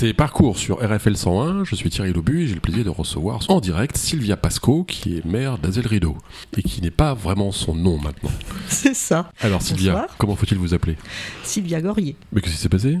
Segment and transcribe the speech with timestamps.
[0.00, 3.40] C'est Parcours sur RFL 101, je suis Thierry Lobu et j'ai le plaisir de recevoir
[3.48, 6.16] en direct Sylvia Pasco, qui est maire d'Azel Rideau,
[6.56, 8.30] et qui n'est pas vraiment son nom maintenant.
[8.68, 9.32] C'est ça.
[9.40, 10.16] Alors Sylvia, Bonsoir.
[10.16, 10.94] comment faut-il vous appeler?
[11.42, 12.14] Sylvia Gorier.
[12.30, 13.00] Mais qu'est-ce qui s'est passé?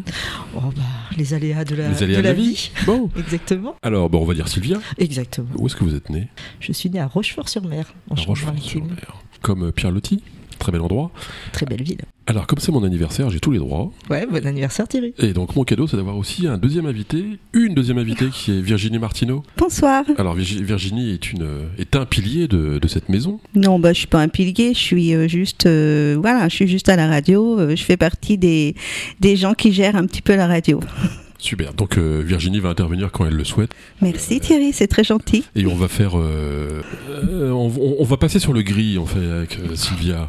[0.56, 0.82] Oh bah,
[1.16, 2.72] les aléas de la, Les aléas de la vie.
[2.84, 3.76] Bon, Exactement.
[3.84, 4.78] alors bon, on va dire Sylvia.
[4.98, 5.46] Exactement.
[5.54, 6.26] Où est-ce que vous êtes née?
[6.58, 8.16] Je suis née à Rochefort-sur-Mer, en.
[8.16, 9.22] Rochefort-sur-Mer.
[9.40, 10.20] Comme Pierre Loti,
[10.58, 11.10] très bel endroit.
[11.52, 12.00] Très belle ville.
[12.26, 13.90] Alors comme c'est mon anniversaire, j'ai tous les droits.
[14.10, 15.14] Ouais, bon anniversaire Thierry.
[15.18, 18.60] Et donc mon cadeau, c'est d'avoir aussi un deuxième invité, une deuxième invitée qui est
[18.60, 19.42] Virginie Martineau.
[19.56, 20.04] Bonsoir.
[20.18, 21.48] Alors Virgi- Virginie est, une,
[21.78, 23.40] est un pilier de, de cette maison.
[23.54, 26.68] Non, bah, je suis pas un pilier, je suis euh, juste, euh, voilà, je suis
[26.68, 27.58] juste à la radio.
[27.58, 28.74] euh, je fais partie des,
[29.20, 30.80] des gens qui gèrent un petit peu la radio.
[31.38, 31.72] Super.
[31.74, 33.70] Donc euh, Virginie va intervenir quand elle le souhaite.
[34.02, 35.44] Merci Thierry, c'est très gentil.
[35.54, 36.18] Et on va faire.
[36.18, 40.28] euh, euh, on, va passer sur le gris, en fait, avec euh, Sylvia.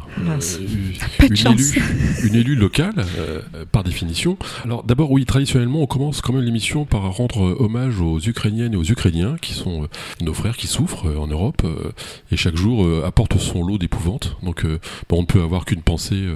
[1.18, 1.54] Pas de une, chance.
[1.60, 1.82] élue,
[2.24, 4.36] une élue locale, euh, euh, par définition.
[4.64, 8.74] Alors, d'abord, oui, traditionnellement, on commence quand même l'émission par rendre euh, hommage aux Ukrainiennes
[8.74, 9.86] et aux Ukrainiens, qui sont euh,
[10.20, 11.92] nos frères qui souffrent euh, en Europe, euh,
[12.32, 14.36] et chaque jour euh, apporte son lot d'épouvante.
[14.42, 16.34] Donc, euh, bon, on ne peut avoir qu'une pensée euh,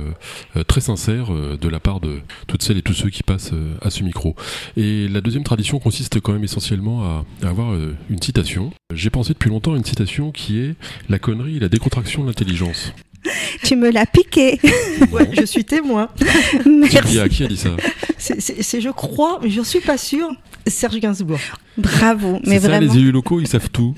[0.56, 3.52] euh, très sincère euh, de la part de toutes celles et tous ceux qui passent
[3.52, 4.34] euh, à ce micro.
[4.77, 8.73] Et la deuxième tradition consiste quand même essentiellement à, avoir euh, une citation.
[8.93, 10.75] J'ai pensé depuis longtemps à une citation qui est
[11.09, 12.92] La connerie et la décontraction de l'intelligence.
[13.62, 14.61] Tu me l'as piqué.
[15.12, 16.08] Ouais, je suis témoin.
[16.67, 16.97] Merci.
[16.98, 17.70] Sylvia, qui a dit ça
[18.19, 20.28] C'est, je crois, mais je suis pas sûre,
[20.67, 21.39] Serge Gainsbourg.
[21.77, 22.92] Bravo, mais C'est ça, vraiment.
[22.92, 23.95] les élus locaux, ils savent tout.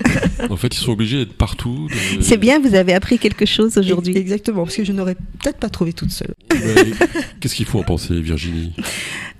[0.49, 1.87] en fait, ils sont obligés d'être partout.
[2.17, 4.17] de- C'est bien, vous avez appris quelque chose aujourd'hui.
[4.17, 6.33] Exactement, parce que je n'aurais peut-être pas trouvé toute seule.
[7.39, 8.73] Qu'est-ce qu'il faut en penser, Virginie?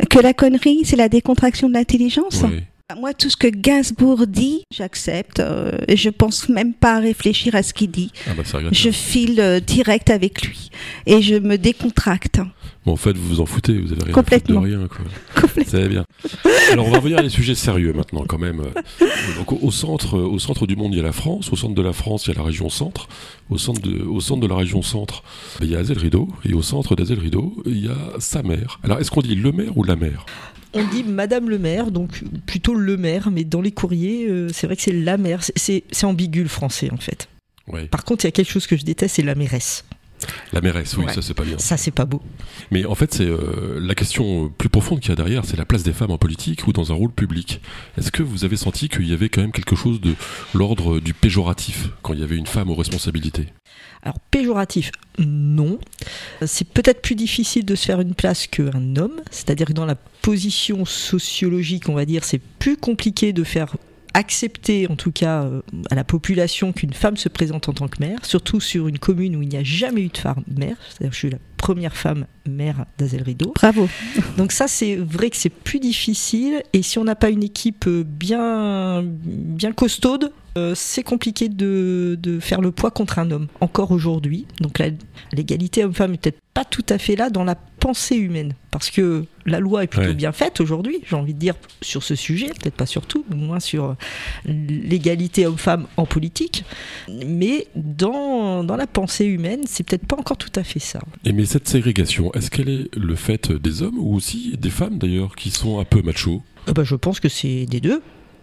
[0.09, 2.41] Que la connerie, c'est la décontraction de l'intelligence.
[2.43, 2.63] Ouais.
[2.95, 5.41] Moi, tout ce que Gainsbourg dit, j'accepte.
[5.41, 8.13] euh, et je pense même pas à réfléchir à ce qu'il dit.
[8.25, 8.43] Ah bah.
[8.71, 10.69] Je file euh, direct avec lui
[11.05, 12.39] et je me décontracte.
[12.87, 14.61] Bon, en fait, vous vous en foutez, vous avez rien Complètement.
[14.61, 14.87] à foutre de rien.
[14.87, 15.05] Quoi.
[15.41, 15.79] Complètement.
[15.79, 16.05] C'est bien.
[16.71, 18.63] Alors, on va revenir à des sujets sérieux maintenant, quand même.
[19.35, 21.51] Donc, au, centre, au centre du monde, il y a la France.
[21.51, 23.09] Au centre de la France, il y a la région centre.
[23.49, 25.21] Au centre de, au centre de la région centre,
[25.61, 26.29] il y a Azel Rideau.
[26.45, 28.79] Et au centre d'Azel Rideau, il y a sa mère.
[28.83, 30.25] Alors, est-ce qu'on dit le maire ou la mère?
[30.71, 34.65] On dit Madame le maire, donc plutôt le maire, mais dans les courriers, euh, c'est
[34.65, 35.41] vrai que c'est la maire.
[35.57, 37.27] C'est, ambigu le français en fait.
[37.67, 37.87] Ouais.
[37.87, 39.83] Par contre, il y a quelque chose que je déteste, c'est la mairesse.
[40.53, 41.13] La mairesse, oui, Ouais.
[41.13, 41.57] ça c'est pas bien.
[41.59, 42.21] Ça, c'est pas beau.
[42.71, 45.65] Mais en fait, c'est euh, la question plus profonde qu'il y a derrière, c'est la
[45.65, 47.61] place des femmes en politique ou dans un rôle public.
[47.97, 50.15] Est-ce que vous avez senti qu'il y avait quand même quelque chose de
[50.53, 53.47] l'ordre du péjoratif quand il y avait une femme aux responsabilités?
[54.03, 55.79] Alors, péjoratif, non.
[56.45, 59.95] C'est peut-être plus difficile de se faire une place qu'un homme, c'est-à-dire que dans la
[59.95, 63.75] position sociologique, on va dire, c'est plus compliqué de faire
[64.17, 65.61] accepter, en tout cas euh,
[65.91, 69.35] à la population, qu'une femme se présente en tant que maire, surtout sur une commune
[69.35, 71.95] où il n'y a jamais eu de femme maire, c'est-à-dire que je suis la première
[71.95, 73.51] femme maire d'Azel Rideau.
[73.53, 73.87] Bravo.
[74.37, 76.63] Donc ça, c'est vrai que c'est plus difficile.
[76.73, 82.17] Et si on n'a pas une équipe euh, bien, bien costaude, euh, c'est compliqué de,
[82.19, 84.47] de faire le poids contre un homme, encore aujourd'hui.
[84.61, 84.81] Donc
[85.31, 88.53] l'égalité homme-femme est peut-être pas tout à fait là dans la pensée humaine.
[88.71, 90.13] Parce que la loi est plutôt Ouais.
[90.13, 93.59] bien faite aujourd'hui, j'ai envie de dire, sur ce sujet, peut-être pas sur tout, moins
[93.59, 93.95] sur
[94.45, 96.63] l'égalité homme-femme en politique.
[97.25, 100.99] Mais dans, dans la pensée humaine, c'est peut-être pas encore tout à fait ça.
[101.25, 104.97] Et mais cette ségrégation, est-ce qu'elle est le fait des hommes ou aussi des femmes
[104.97, 106.41] d'ailleurs qui sont un peu machos?
[106.67, 108.01] Euh, bah, je pense que c'est des deux.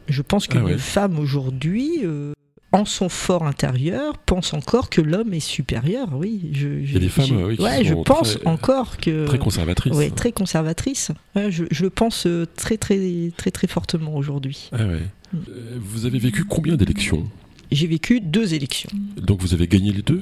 [0.09, 0.79] Je pense qu'une Ah ouais.
[0.79, 2.33] femme aujourd'hui, euh,
[2.75, 6.09] en son fort intérieur, pense encore que l'homme est supérieur.
[6.13, 9.39] Oui, je, je- y a des femmes, oui, ouais, je pense très- encore que Très
[9.39, 9.93] conservatrices.
[9.95, 11.11] ouais, très conservatrice.
[11.37, 14.69] Ouais, je, je le pense euh, très très très très fortement aujourd'hui.
[14.73, 15.01] Ah ouais.
[15.33, 15.37] Mm.
[15.49, 17.29] Euh, Vous avez vécu combien d'élections?
[17.73, 18.91] J'ai vécu deux élections.
[19.17, 20.21] Donc vous avez gagné les deux?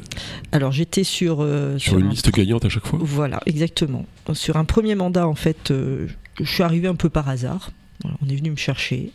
[0.52, 2.98] Alors j'étais sur euh, Sur une un liste gagnante à chaque fois?
[3.02, 4.06] Voilà, exactement.
[4.32, 6.06] Sur un premier mandat, en fait, euh,
[6.40, 7.70] je suis arrivé un peu par hasard.
[8.04, 9.10] On est venu me chercher.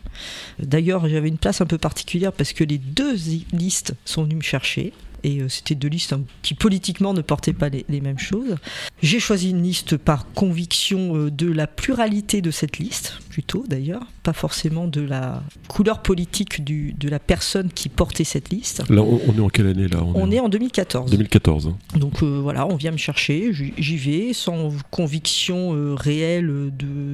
[0.58, 3.16] D'ailleurs, j'avais une place un peu particulière parce que les deux
[3.52, 4.92] listes sont venues me chercher.
[5.24, 8.56] Et euh, c'était deux listes hein, qui politiquement ne portaient pas les, les mêmes choses.
[9.02, 14.02] J'ai choisi une liste par conviction euh, de la pluralité de cette liste, plutôt d'ailleurs,
[14.22, 18.82] pas forcément de la couleur politique du, de la personne qui portait cette liste.
[18.90, 20.02] Là, on, on est en quelle année là?
[20.14, 21.10] On est en en 2014.
[21.10, 21.66] 2014.
[21.68, 21.98] hein.
[21.98, 26.70] Donc euh, voilà, on vient me chercher, j'y vais sans conviction euh, réelle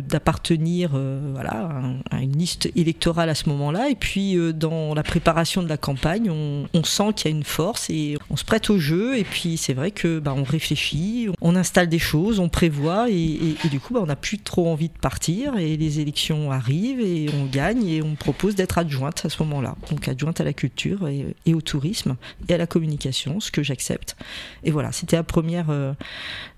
[0.08, 3.90] d'appartenir euh, voilà, à, un- à une liste électorale à ce moment-là.
[3.90, 7.44] Et puis dans la préparation de la campagne, on, on sent qu'il y a une
[7.44, 9.16] force et et on se prête au jeu.
[9.16, 13.54] Et puis c'est vrai que bah, on réfléchit, on installe des choses, on prévoit et,
[13.70, 15.56] du coup bah, on n'a plus trop envie de partir.
[15.56, 19.76] Et les élections arrivent et on gagne et on propose d'être adjointe à ce moment-là.
[19.90, 22.16] Donc adjointe à la culture et, au tourisme
[22.48, 24.16] et à la communication, ce que j'accepte.
[24.64, 25.92] Et voilà, c'était la première, euh,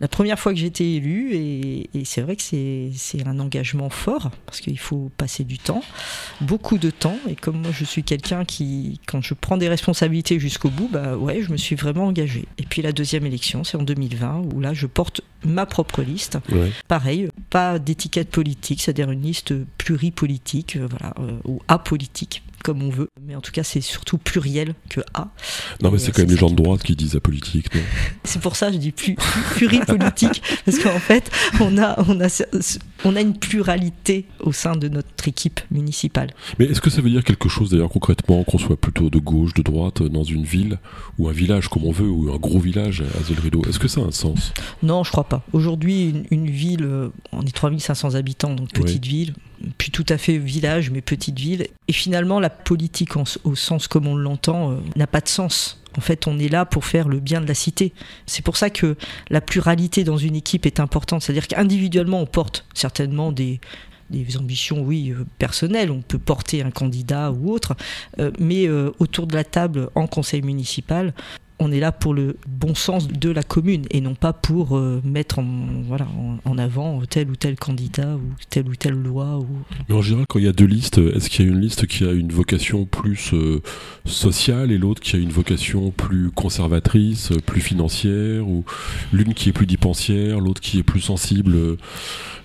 [0.01, 4.61] la première fois que j'étais élue et, c'est vrai que c'est un engagement fort parce
[4.61, 5.83] qu'il faut passer du temps,
[6.41, 7.19] beaucoup de temps.
[7.29, 11.17] Et comme moi je suis quelqu'un qui, quand je prends des responsabilités jusqu'au bout, bah
[11.27, 12.47] ouais, je me suis vraiment engagé.
[12.59, 16.39] Et puis la deuxième élection, c'est en 2020 où là je porte ma propre liste.
[16.89, 22.91] Pareil, pas d'étiquette politique, c'est-à-dire une liste pluripolitique, euh, voilà, euh, ou apolitique comme on
[22.91, 23.09] veut.
[23.25, 25.29] Mais en tout cas, c'est surtout pluriel que A.
[25.83, 27.81] Non, mais c'est quand même les gens de droite qui disent apolitique, non?
[28.25, 29.15] C'est pour ça que je dis plus,
[29.55, 31.31] pluripolitique, parce qu'en fait,
[31.61, 32.29] on a, on, a,
[33.07, 36.33] on a une pluralité au sein de notre équipe municipale.
[36.59, 39.55] Mais est-ce que ça veut dire quelque chose d'ailleurs concrètement, qu'on soit plutôt de gauche,
[39.55, 40.79] de droite, dans une ville,
[41.19, 44.01] ou un village comme on veut, ou un gros village à Zelrido Est-ce que ça
[44.01, 44.53] a un sens?
[44.83, 45.45] Non, je crois pas.
[45.53, 49.35] Aujourd'hui, une, ville, euh, on est 3500 habitants, donc petite ville,
[49.79, 51.67] puis tout à fait village, mais petite ville.
[51.89, 55.81] Et finalement, la politique au sens comme on l'entend euh, n'a pas de sens.
[55.97, 57.93] En fait, on est là pour faire le bien de la cité.
[58.27, 58.97] C'est pour ça que
[59.31, 61.23] la pluralité dans une équipe est importante.
[61.23, 63.61] C'est-à-dire qu'individuellement, on porte certainement des,
[64.39, 65.91] ambitions, oui, euh, personnelles.
[65.91, 67.77] On peut porter un candidat ou autre,
[68.19, 71.13] euh, mais autour de la table en conseil municipal,
[71.59, 75.01] on est là pour le bon sens de la commune et non pas pour euh,
[75.05, 75.47] mettre en,
[75.87, 76.07] voilà,
[76.45, 79.39] en, avant tel ou tel candidat ou telle ou telle loi.
[79.39, 79.47] Ou...
[79.89, 81.87] Mais en général, quand il y a deux listes, est-ce qu'il y a une liste
[81.87, 83.63] qui a une vocation plus euh,
[84.05, 88.65] sociale et l'autre qui a une vocation plus conservatrice, plus financière, ou
[89.13, 91.77] l'une qui est plus dépensière, l'autre qui est plus sensible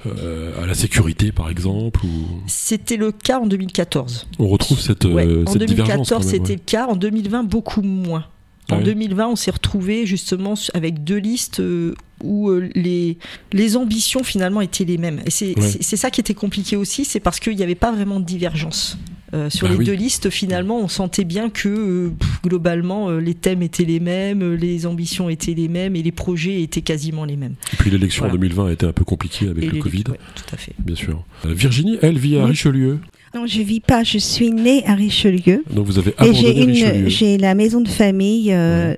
[0.08, 2.42] euh, à la sécurité, par exemple ou...
[2.48, 4.28] C'était le cas en 2014.
[4.40, 6.12] On retrouve cette, ouais, cette divergence.
[6.12, 6.88] En 2014, c'était le cas.
[6.88, 8.26] En 2020, beaucoup moins.
[8.72, 13.18] En 2020, on s'est retrouvé justement avec deux listes euh, où euh, les,
[13.52, 15.22] les ambitions finalement étaient les mêmes.
[15.26, 18.26] Et c'est ça qui était compliqué aussi, c'est parce qu'il n'y avait pas vraiment de
[18.26, 18.98] divergence.
[19.34, 22.12] Euh, sur bah les deux listes, finalement, on sentait bien que
[22.44, 26.82] globalement, les thèmes étaient les mêmes, les ambitions étaient les mêmes et les projets étaient
[26.82, 27.56] quasiment les mêmes.
[27.72, 30.04] Et puis l'élection en 2020 a été un peu compliquée avec le Covid.
[30.04, 30.14] tout
[30.52, 30.74] à fait.
[30.80, 31.24] Bien sûr.
[31.46, 33.00] Virginie, elle vit à Richelieu.
[33.34, 34.04] Non, je vis pas.
[34.04, 35.64] Je suis née à Richelieu.
[35.70, 37.10] Donc vous avez abandonné Richelieu.
[37.10, 38.96] J'ai la maison de famille euh,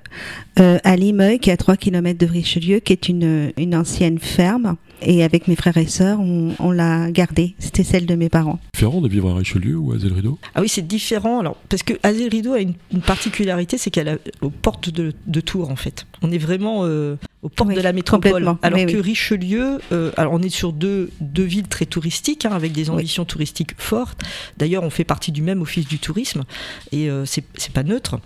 [0.60, 4.20] euh, à Limeuil, qui est à 3 km de Richelieu, qui est une, une ancienne
[4.20, 4.76] ferme.
[5.06, 7.56] Et avec mes frères et sœurs, on, on l'a gardée.
[7.60, 8.60] C'était celle de mes parents.
[8.74, 11.40] Différent de vivre à Richelieu ou à Rideau Ah oui, c'est différent.
[11.40, 12.74] Alors, parce que Rideau a une,
[13.06, 16.06] particularité, c'est qu'elle est aux portes de, de, Tours, en fait.
[16.22, 18.56] On est vraiment euh, aux portes de la métropole.
[18.62, 22.72] Alors que Richelieu, euh, alors on est sur deux, deux villes très touristiques, hein, avec
[22.72, 24.22] des ambitions touristiques fortes.
[24.58, 26.44] D'ailleurs, on fait partie du même office du tourisme,
[26.92, 27.44] et euh, c'est
[27.74, 28.20] pas neutre.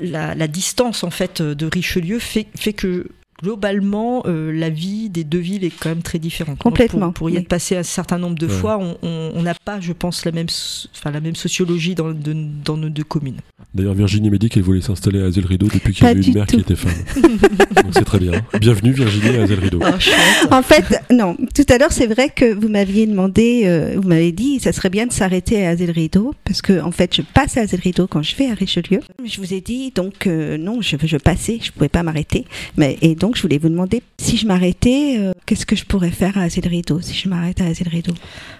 [0.00, 3.08] La, la, distance, en fait, de Richelieu fait, fait que
[3.42, 6.58] globalement, euh, la vie des deux villes est quand même très différente.
[6.58, 7.12] Complètement.
[7.12, 10.32] pour, y être passé un certain nombre de fois, on n'a pas, je pense, la
[10.32, 10.46] même,
[10.96, 13.40] enfin, la même sociologie dans, dans nos deux communes.
[13.74, 16.34] D'ailleurs, Virginie m'a dit qu'elle voulait s'installer à Azel Rideau depuis qu'il y avait une
[16.34, 16.92] mère qui était femme.
[17.82, 18.32] Donc c'est très bien.
[18.60, 19.80] Bienvenue Virginie à Azel Rideau.
[19.82, 21.36] Oh, en fait, non.
[21.54, 24.90] Tout à l'heure, c'est vrai que vous m'aviez demandé, euh, vous m'avez dit, ça serait
[24.90, 28.06] bien de s'arrêter à Azel Rideau parce que en fait, je passe à Azel Rideau
[28.06, 29.00] quand je vais à Richelieu.
[29.24, 32.44] Je vous ai dit donc euh, non, je, je passais, je pouvais pas m'arrêter.
[32.76, 36.10] Mais et donc je voulais vous demander si je m'arrêtais, euh, qu'est-ce que je pourrais
[36.10, 38.14] faire à Azel Rideau si je m'arrête à Rideau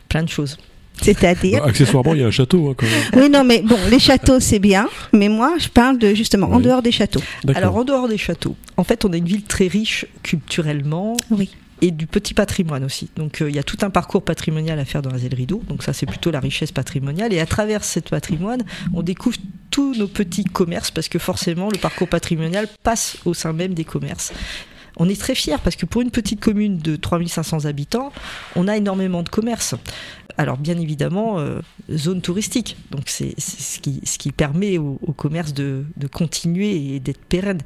[0.08, 0.58] Plein de choses.
[1.00, 1.60] C'est-à-dire?
[1.60, 3.22] Bah, accessoirement, il y a un château hein, quand même.
[3.24, 4.88] Oui, non, mais bon, les châteaux, c'est bien.
[5.12, 7.22] Mais moi, je parle de justement en dehors des châteaux.
[7.54, 11.16] Alors, en dehors des châteaux, en fait, on a une ville très riche culturellement.
[11.30, 11.50] Oui.
[11.84, 13.10] Et du petit patrimoine aussi.
[13.14, 15.62] Donc euh, il y a tout un parcours patrimonial à faire dans la Rideau.
[15.68, 17.34] Donc ça c'est plutôt la richesse patrimoniale.
[17.34, 18.62] Et à travers ce patrimoine,
[18.94, 19.36] on découvre
[19.70, 23.84] tous nos petits commerces parce que forcément le parcours patrimonial passe au sein même des
[23.84, 24.32] commerces
[24.96, 28.12] on est très fiers parce que pour une petite commune de 3500 habitants,
[28.56, 29.74] on a énormément de commerces.
[30.36, 31.60] Alors bien évidemment, euh,
[31.92, 37.24] zone touristique, donc c'est ce qui, ce qui permet au, commerce de, continuer et d'être
[37.24, 37.60] pérenne.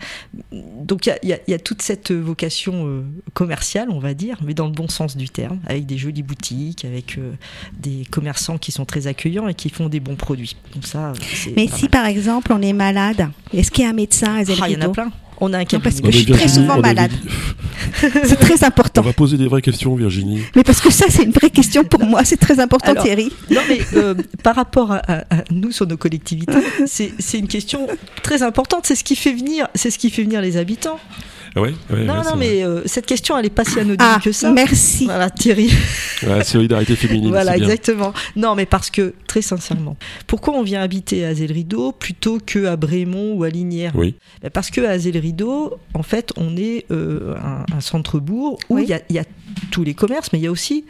[0.53, 4.73] Donc il y, a, toute cette vocation euh, commerciale, on va dire, mais dans le
[4.73, 7.33] bon sens du terme, avec des jolies boutiques, avec euh,
[7.79, 10.57] des commerçants qui sont très accueillants et qui font des bons produits.
[10.75, 11.15] Donc ça,
[11.57, 14.69] mais si par exemple on est malade, est-ce qu'il y a un médecin à Ah,
[14.69, 15.11] il y en a plein.
[15.41, 15.83] On a un cabinet.
[15.85, 17.13] parce que je suis très souvent malade.
[17.95, 19.03] c'est très important.
[19.03, 20.43] On va poser des vraies questions, Virginie.
[20.57, 22.25] Mais parce que ça, c'est une vraie question pour moi.
[22.25, 23.31] C'est très important, Thierry.
[23.51, 26.53] Non, mais euh, par rapport à, nous sur nos collectivités,
[26.87, 27.87] c'est une question
[28.23, 28.87] très importante.
[28.87, 30.99] C'est ce qui fait venir, c'est ce qui fait venir les habitants.
[31.67, 34.53] Ah Non, non, mais euh, cette question, elle est pas si anodine Ah, que ça.
[34.53, 35.05] merci.
[35.07, 35.71] Voilà, Thierry.
[36.27, 37.31] Ouais, solidarité féminine.
[37.31, 37.63] Voilà, bien.
[37.63, 38.13] exactement.
[38.35, 39.97] Non, mais parce que, très sincèrement,
[40.27, 43.93] pourquoi on vient habiter à Zé-le-Rideau plutôt qu'à Brémont ou à Lignières?
[43.95, 44.17] Oui.
[44.43, 48.83] Ben, Parce que à Zé-le-Rideau, en fait, on est euh, un, un centre-bourg où il
[48.83, 48.87] Oui.
[48.89, 49.25] y, a, il y a
[49.71, 50.85] tous les commerces, mais il y a aussi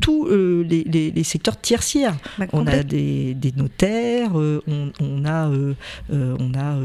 [0.00, 2.16] tous euh, les, les- les secteurs tertiaires.
[2.38, 5.74] Bah, On a des, des notaires, euh, on, on a, euh,
[6.12, 6.76] euh, on a,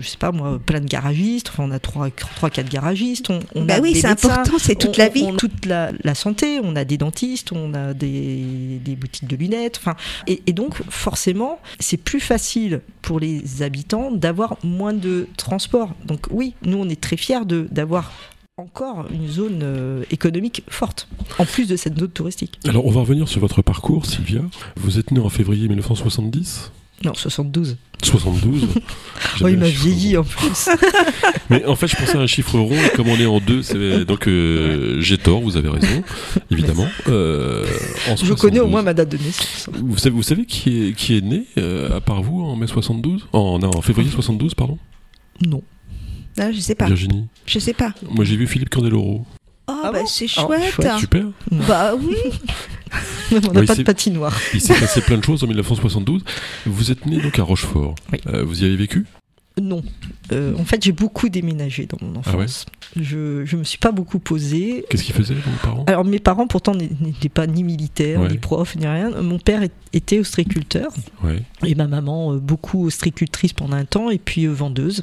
[0.00, 1.48] je sais pas moi, plein de garagistes.
[1.50, 3.30] Enfin, on a trois, trois, quatre garagistes.
[3.30, 5.22] On, on Bah a oui, c'est important, c'est toute la vie.
[5.24, 9.28] on a toute la, la santé, on a des dentistes, on a des, des boutiques
[9.28, 9.78] de lunettes.
[9.80, 9.94] Enfin,
[10.26, 15.94] et, et donc, forcément, c'est plus facile pour les habitants d'avoir moins de transport.
[16.04, 18.12] Donc, oui, nous, on est très fiers de- d'avoir
[18.62, 22.58] encore une zone euh, économique forte, en plus de cette zone touristique.
[22.68, 24.40] Alors, on va revenir sur votre parcours, Sylvia.
[24.76, 26.70] Vous êtes née en février 1970
[27.04, 27.76] Non, 72.
[28.02, 28.66] 72
[29.42, 30.68] Oh, il m'a vieilli en plus.
[31.50, 33.62] Mais en fait, je pensais à un chiffre rond, et comme on est en deux,
[33.62, 36.02] c'est- donc euh, j'ai tort, vous avez raison,
[36.50, 36.86] évidemment.
[37.08, 37.64] Euh,
[38.08, 38.60] en Je connais 72.
[38.62, 39.68] au moins ma date de naissance.
[39.72, 42.66] Vous savez, vous savez qui, est, qui est né, euh, à part vous, en mai
[42.66, 44.78] 72 en, non, en février 72, pardon?
[45.46, 45.62] Non.
[46.38, 46.86] Ah, je sais pas.
[46.86, 47.26] Virginie.
[47.46, 47.92] Je sais pas.
[48.10, 49.24] Moi, j'ai vu Philippe Candeloro.
[49.68, 50.72] Oh, Ah bah bon c'est Ah, chouette.
[50.72, 50.98] chouette.
[50.98, 51.24] Super.
[51.50, 52.16] Bah oui.
[53.48, 54.36] On n'a pas de patinoire.
[54.52, 56.22] Il s'est passé plein de choses en 1972.
[56.66, 57.94] Vous êtes né donc à Rochefort.
[58.12, 58.18] Oui.
[58.26, 59.06] Euh, vous y avez vécu?
[59.60, 59.82] Non.
[60.32, 62.64] Euh, en fait, j'ai beaucoup déménagé dans mon Ah ouais enfance.
[62.96, 64.84] je, je me suis pas beaucoup posée.
[64.88, 65.84] Qu'est-ce qu'ils faisaient, vos parents?
[65.86, 68.28] Alors mes parents pourtant n'é- n'étaient pas ni militaires, Ouais.
[68.28, 69.10] ni profs, ni rien.
[69.20, 70.90] Mon père était ostréiculteur
[71.22, 71.42] Ouais.
[71.66, 75.02] et ma maman euh, beaucoup ostréicultrice pendant un temps et puis euh, vendeuse.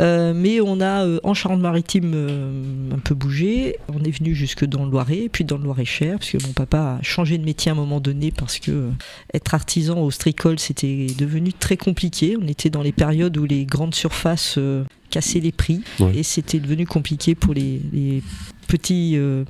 [0.00, 3.76] Euh, mais on a en Charente-Maritime un peu bougé.
[3.92, 6.98] On est venu jusque dans le Loiret, puis dans le Loiret-Cher, parce que mon papa
[7.00, 8.90] a changé de métier à un moment donné parce que
[9.34, 12.36] être artisan ostricole c'était devenu très compliqué.
[12.40, 16.18] On était dans les périodes où les grandes surfaces euh, cassaient les prix Ouais.
[16.18, 18.22] et c'était devenu compliqué pour les, les
[18.68, 19.44] petits euh,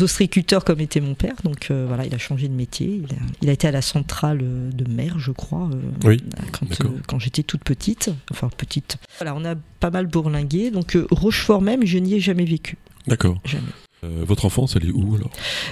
[0.00, 1.34] ostriculteurs comme était mon père.
[1.44, 3.00] Donc euh, voilà, il a changé de métier.
[3.04, 6.18] Il a, il a été à la centrale euh, de mer, je crois, euh, Oui,
[7.06, 8.10] quand, j'étais toute petite.
[8.32, 8.98] Enfin, petite.
[9.18, 10.70] Voilà, on a pas mal bourlingué.
[10.70, 12.76] Donc Rochefort même, je n'y ai jamais vécu.
[13.06, 13.38] D'accord.
[14.04, 15.30] Euh, votre enfance, elle est où alors?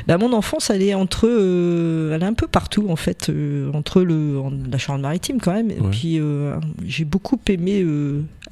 [0.09, 3.71] Bah, mon enfance, elle est entre, euh, elle est un peu partout en fait, euh,
[3.73, 5.71] entre le, en- la Charente-Maritime quand même.
[5.71, 5.91] Et Ouais.
[5.93, 7.85] puis euh, j'ai beaucoup aimé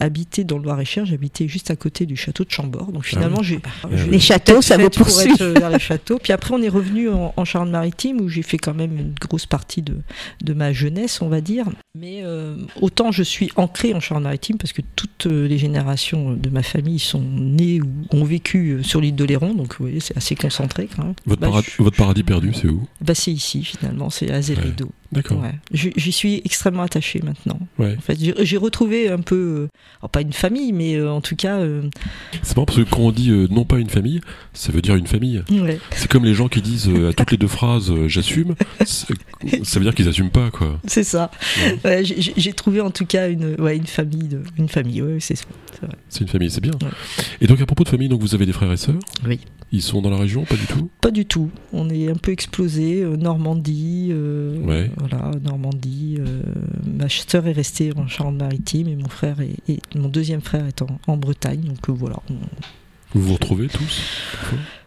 [0.01, 1.07] habiter dans le Loir-et-Cher.
[1.07, 2.93] J'habitais juste à côté du château de Chambord.
[2.93, 3.63] Donc finalement, j'ai ouais.
[3.97, 5.31] j'ai Les châteaux, ça vous poursuit.
[5.33, 6.19] être, vers les châteaux.
[6.23, 9.47] Puis après, on est revenu en, en Charente-Maritime où j'ai fait quand même une grosse
[9.47, 9.97] partie de,
[10.43, 11.67] de ma jeunesse, on va dire.
[11.99, 16.49] Mais euh, autant je suis ancrée en Charente-Maritime parce que toutes euh, les générations de
[16.51, 19.55] ma famille sont nées ou ont vécu euh, sur l'île de Léron.
[19.55, 21.15] Donc vous voyez, c'est assez concentré quand même.
[21.27, 22.87] votre, Bah, parad- je- votre paradis perdu, c'est où?
[23.01, 24.91] Bah, c'est ici finalement, c'est à Zé-le-Rideau.
[25.15, 25.41] D'accord.
[25.41, 25.55] Ouais.
[25.73, 27.59] J'y suis extrêmement attachée maintenant.
[27.79, 27.95] Ouais.
[27.97, 29.69] En fait, j'ai retrouvé un peu, euh,
[30.01, 31.83] alors pas une famille, mais euh, en tout cas, euh,
[32.43, 34.21] C'est marrant parce que quand on dit euh, non pas une famille,
[34.53, 35.43] ça veut dire une famille.
[35.51, 35.79] ouais.
[35.93, 38.55] C'est comme les gens qui disent euh, à toutes les deux phrases j'assume,
[38.85, 40.79] ça veut dire qu'ils assument pas quoi.
[40.87, 41.31] c'est ça.
[42.03, 43.57] J'ai- trouvé en tout cas une,
[43.87, 45.03] famille, de, une famille.
[45.21, 45.35] C'est
[46.09, 46.73] c'est une famille, c'est bien.
[47.41, 48.95] Et donc à propos de famille, donc vous avez des frères et sœurs?
[49.27, 49.41] Oui.
[49.75, 51.51] Ils sont dans la région, pas du tout Pas du tout.
[51.73, 53.03] On est un peu explosé.
[53.03, 54.89] euh, Normandie, euh, Ouais.
[54.99, 56.17] voilà, Normandie.
[56.21, 56.43] euh,
[56.87, 60.81] ma sœur est restée en Charente-Maritime et mon frère est, et mon deuxième frère est
[60.81, 61.63] en, en Bretagne.
[61.63, 62.21] Donc voilà.
[62.31, 62.35] on-
[63.15, 64.01] Vous vous retrouvez tous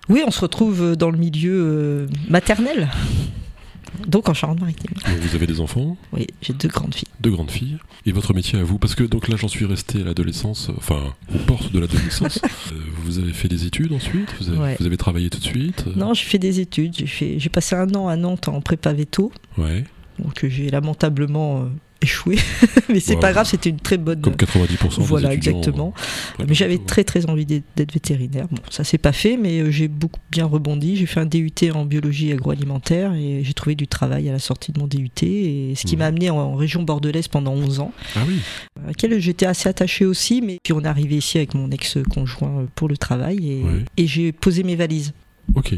[0.08, 2.88] Oui, on se retrouve dans le milieu maternel.
[4.08, 4.92] Donc en Charente-Maritime.
[5.22, 7.08] Vous avez des enfants, Oui, j'ai deux grandes filles.
[7.22, 7.78] deux grandes filles.
[8.06, 11.14] Et votre métier à vous Parce que donc là j'en suis resté à l'adolescence, enfin
[11.34, 12.40] aux portes de l'adolescence.
[12.74, 14.28] Euh, vous avez fait des études ensuite?
[14.40, 14.76] Vous avez, Ouais.
[14.80, 15.86] vous avez travaillé tout de suite?
[15.96, 16.94] Non, j'ai fait des études.
[17.06, 19.32] J'ai passé un an à Nantes en prépa veto.
[19.58, 19.86] Ouais,
[20.20, 21.66] Donc j'ai lamentablement euh,
[22.02, 22.38] échoué.
[22.90, 24.22] Mais c'est pas grave, c'était une très bonne.
[24.22, 25.94] comme 90% des voilà, étudiants, exactement.
[26.40, 28.48] euh, Mais j'avais très très envie d'être vétérinaire.
[28.52, 30.96] Bon, ça s'est pas fait, mais euh, j'ai beaucoup bien rebondi.
[30.98, 34.72] J'ai fait un DUT en biologie agroalimentaire et j'ai trouvé du travail à la sortie
[34.72, 35.10] de mon DUT.
[35.24, 36.00] Et ce qui Mhm.
[36.00, 38.40] m'a amené en, en région bordelaise pendant 11 ans, Ah oui,
[38.84, 40.42] à laquelle j'étais assez attachée aussi.
[40.42, 43.64] Mais puis on est arrivé ici avec mon ex-conjoint euh, pour le travail
[43.98, 45.14] et, j'ai posé mes valises.
[45.56, 45.74] ok.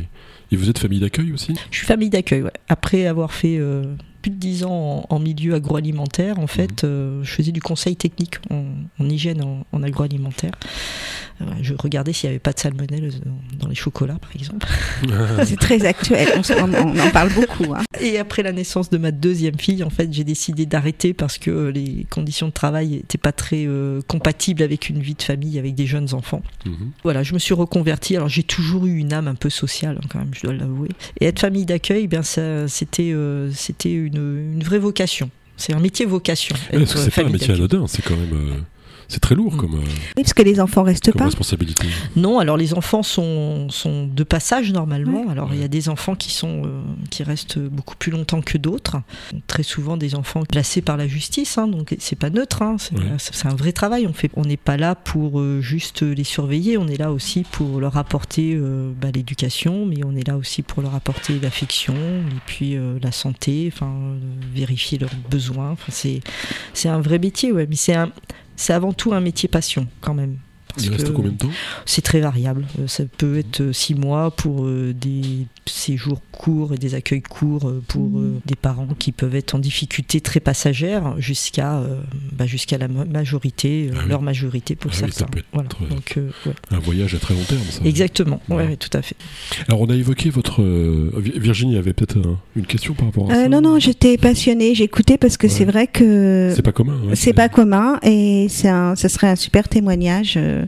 [0.51, 1.53] Et vous êtes famille d'accueil aussi?
[1.69, 2.51] Je suis famille d'accueil, ouais.
[2.69, 3.83] Après avoir fait euh,
[4.21, 6.47] plus de 10 ans en, en milieu agroalimentaire, en Mhm.
[6.47, 8.63] fait, euh, je faisais du conseil technique en,
[8.99, 10.51] en hygiène en, en agroalimentaire.
[11.41, 14.67] Euh, je regardais s'il n'y avait pas de salmonelle dans- dans les chocolats, par exemple.
[15.45, 17.73] C'est très actuel, on, en parle beaucoup.
[17.73, 17.83] hein.
[18.01, 21.49] Et après la naissance de ma deuxième fille, en fait, j'ai décidé d'arrêter parce que
[21.51, 25.57] euh, les conditions de travail n'étaient pas très euh, compatibles avec une vie de famille,
[25.59, 26.41] avec des jeunes enfants.
[26.65, 26.91] Mhm.
[27.03, 28.15] Voilà, je me suis reconvertie.
[28.15, 30.89] Alors j'ai toujours eu une âme un peu sociale, hein, quand même, je dois l'avouer.
[31.21, 35.29] Et être famille d'accueil, ben ça, c'était, euh, c'était une, une vraie vocation.
[35.57, 36.55] C'est un métier vocation.
[36.73, 38.33] Ouais, c'est pas un métier anodin, c'est quand même.
[38.33, 38.53] euh,
[39.09, 39.57] c'est très lourd Mm.
[39.57, 39.79] comme, euh,
[40.15, 41.25] Oui, parce que les enfants restent comme pas.
[41.25, 41.87] responsabilité.
[42.15, 45.23] Non, alors les enfants sont, sont de passage normalement.
[45.25, 45.31] Ouais.
[45.31, 48.57] Alors il y a des enfants qui sont euh, qui restent beaucoup plus longtemps que
[48.57, 48.97] d'autres.
[49.47, 52.61] Très souvent des enfants placés par la justice, hein, donc c'est pas neutre.
[52.61, 53.51] hein, c'est Ouais.
[53.51, 54.07] un vrai travail.
[54.07, 56.77] On fait, on n'est pas là pour euh, juste les surveiller.
[56.77, 60.61] On est là aussi pour leur apporter euh, bah, l'éducation, mais on est là aussi
[60.61, 63.71] pour leur apporter l'affection et puis euh, la santé.
[63.73, 64.17] Enfin, euh,
[64.53, 65.71] vérifier leurs besoins.
[65.71, 66.21] Enfin, c'est
[66.73, 67.65] c'est un vrai métier, ouais.
[67.69, 68.11] Mais c'est un
[68.59, 70.37] c'est avant tout un métier passion quand même.
[70.73, 71.49] Parce Il reste que- combien de temps
[71.85, 72.65] c'est très variable.
[72.79, 77.21] Euh, Ça peut être euh, six mois pour euh, des séjours courts et des accueils
[77.21, 81.81] courts pour euh, des parents qui peuvent être en difficulté très passagère jusqu'à
[82.31, 84.09] bah, jusqu'à la ma- majorité, Ah oui.
[84.09, 85.31] leur majorité pour Ah oui, ça certains.
[85.31, 85.69] peut être Voilà.
[85.69, 86.53] très- Donc, euh, ouais.
[86.71, 87.81] Un voyage à très long terme, ça.
[87.83, 88.67] Exactement, ouais, Ouais.
[88.67, 89.15] ouais, tout à fait.
[89.67, 90.61] Alors, on a évoqué votre.
[90.63, 94.17] Vi- Virginie avait peut-être un- une question par rapport à Euh, ça non, non, j'étais
[94.17, 95.53] passionnée, j'écoutais parce que Ouais.
[95.53, 96.97] c'est vrai que C'est pas commun.
[97.07, 100.35] ouais, c'est pas commun et un, ce serait un super témoignage.
[100.37, 100.58] euh,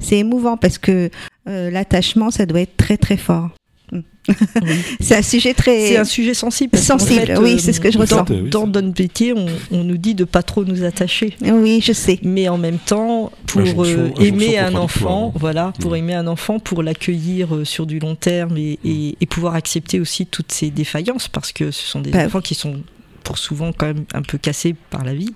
[0.00, 1.10] C'est émouvant parce que
[1.48, 3.50] euh, l'attachement, ça doit être très très fort.
[3.92, 4.00] Mm.
[4.62, 4.68] Oui.
[5.00, 5.88] C'est un sujet très.
[5.88, 6.78] C'est un sujet sensible.
[6.78, 8.24] Sensible, fait, oui, euh, c'est ce que je ressens.
[8.30, 11.34] Oui, Dans notre métier, on, on nous dit de pas trop nous attacher.
[11.42, 12.18] Oui, je sais.
[12.22, 15.38] mais en même temps pour euh, aimer un enfant hein.
[15.38, 15.96] voilà pour Mm.
[15.96, 20.00] aimer un enfant pour l'accueillir euh, sur du long terme et, et- et pouvoir accepter
[20.00, 22.80] aussi toutes ses défaillances parce que ce sont des Bah, enfants qui sont
[23.24, 25.32] pour souvent quand même un peu cassés par la vie.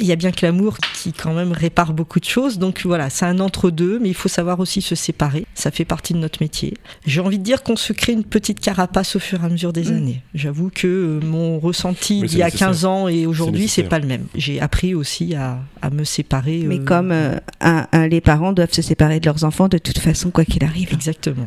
[0.00, 2.58] Il y a bien que l'amour qui quand même répare beaucoup de choses.
[2.58, 5.46] Donc voilà, c'est un entre-deux, mais il faut savoir aussi se séparer.
[5.54, 6.74] Ça fait partie de notre métier.
[7.06, 9.72] J'ai envie de dire qu'on se crée une petite carapace au fur et à mesure
[9.72, 9.96] des Mm.
[9.96, 10.22] années.
[10.34, 12.68] J'avoue que euh, mon ressenti d'il y a nécessaire.
[12.68, 14.26] 15 ans et aujourd'hui, c'est pas le même.
[14.34, 16.62] J'ai appris aussi à, à me séparer.
[16.66, 19.78] Mais euh, comme euh, un- un- les parents doivent se séparer de leurs enfants de
[19.78, 20.92] toute façon, quoi qu'il arrive.
[20.92, 21.46] Exactement.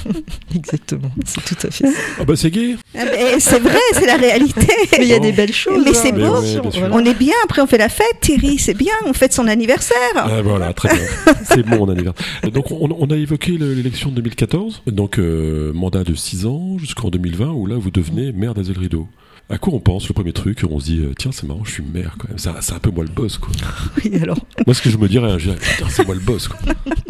[0.54, 1.10] Exactement.
[1.24, 1.92] C'est tout à fait ça.
[2.20, 3.04] Ah bah c'est gay Ah,
[3.38, 4.66] C'est vrai, c'est la réalité.
[4.98, 5.82] Mais il y a des belles choses.
[5.84, 6.40] Mais c'est hein, beau.
[6.40, 6.62] ouais, sûr.
[6.68, 6.94] voilà.
[6.94, 9.96] On est bien, après on fait la fête, Thierry, c'est bien, on fête son anniversaire.
[10.14, 11.06] Ah, voilà, très bien.
[11.44, 12.26] C'est mon anniversaire.
[12.52, 16.76] Donc, on, on a évoqué le- l'élection de 2014, donc euh, mandat de 6 ans
[16.78, 19.08] jusqu'en 2020, où là, vous devenez maire d'Azel Rideau.
[19.48, 21.70] À quoi on pense Le premier truc, on se dit, euh, tiens, c'est marrant, je
[21.70, 22.36] suis maire quand même.
[22.38, 23.52] C'est un- c'est un peu moi le boss, quoi.
[24.04, 26.20] Oui, alors, Moi, ce que je me dirais, hein, je dirais, putain, c'est moi le
[26.20, 26.58] boss, quoi.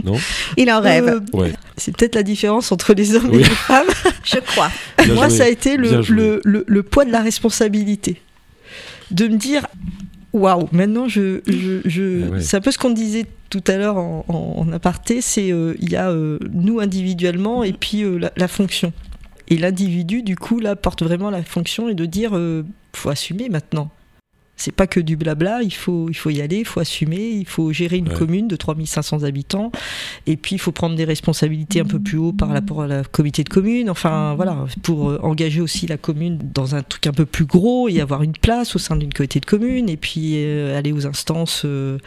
[0.04, 0.16] Non?
[0.58, 1.54] Il en rêve, euh, Ouais.
[1.78, 3.36] c'est peut-être la différence entre les hommes Oui.
[3.40, 3.86] et les femmes.
[4.24, 4.70] je crois.
[5.02, 5.38] Bien Moi, joué.
[5.38, 6.14] ça a été le, joué.
[6.16, 8.20] le, le, le poids de la responsabilité.
[9.10, 9.66] De me dire,
[10.34, 12.22] waouh, maintenant, je, je, je...
[12.26, 12.40] Ah ouais.
[12.42, 15.74] c'est un peu ce qu'on disait tout à l'heure en, en- en aparté, c'est euh,
[15.80, 18.92] il y a euh, nous individuellement et puis euh, la, la fonction.
[19.48, 23.48] Et l'individu, du coup, là, porte vraiment la fonction et de dire, euh, faut assumer
[23.48, 23.90] maintenant.
[24.58, 27.46] C'est pas que du blabla, il faut, il faut y aller, il faut assumer, il
[27.46, 28.14] faut gérer une Ouais.
[28.14, 29.70] commune de 3500 habitants,
[30.26, 33.04] et puis il faut prendre des responsabilités un peu plus haut par rapport à la
[33.04, 37.12] comité de commune, enfin voilà, pour euh, engager aussi la commune dans un truc un
[37.12, 40.32] peu plus gros et avoir une place au sein d'une comité de commune, et puis
[40.36, 41.98] euh, aller aux instances euh,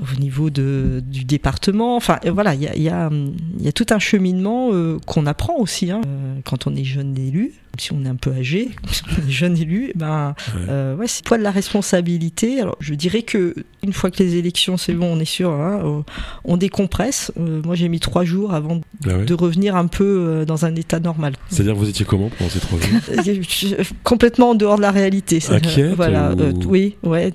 [0.00, 3.72] au niveau de, du département, enfin voilà, il y a, y, a, il y a
[3.72, 6.00] tout un cheminement euh, qu'on apprend aussi hein,
[6.44, 8.70] quand on est jeune élu, si on est un peu âgé,
[9.28, 10.60] jeune élu, eh ben, Ouais.
[10.68, 12.60] euh, ouais, c'est le poids de la responsabilité.
[12.60, 15.80] Alors, je dirais que une fois que les élections, c'est bon, on est sûr, hein,
[15.84, 16.04] on-
[16.44, 17.32] on décompresse.
[17.40, 20.64] Euh, moi, j'ai mis trois jours avant Ah ouais de revenir un peu euh, dans
[20.64, 21.34] un état normal.
[21.48, 23.00] C'est-à-dire, vous étiez comment pendant ces trois jours
[24.04, 25.40] complètement en dehors de la réalité.
[25.48, 26.32] Inquiète Voilà.
[26.34, 27.32] ou- euh, oui, ouais.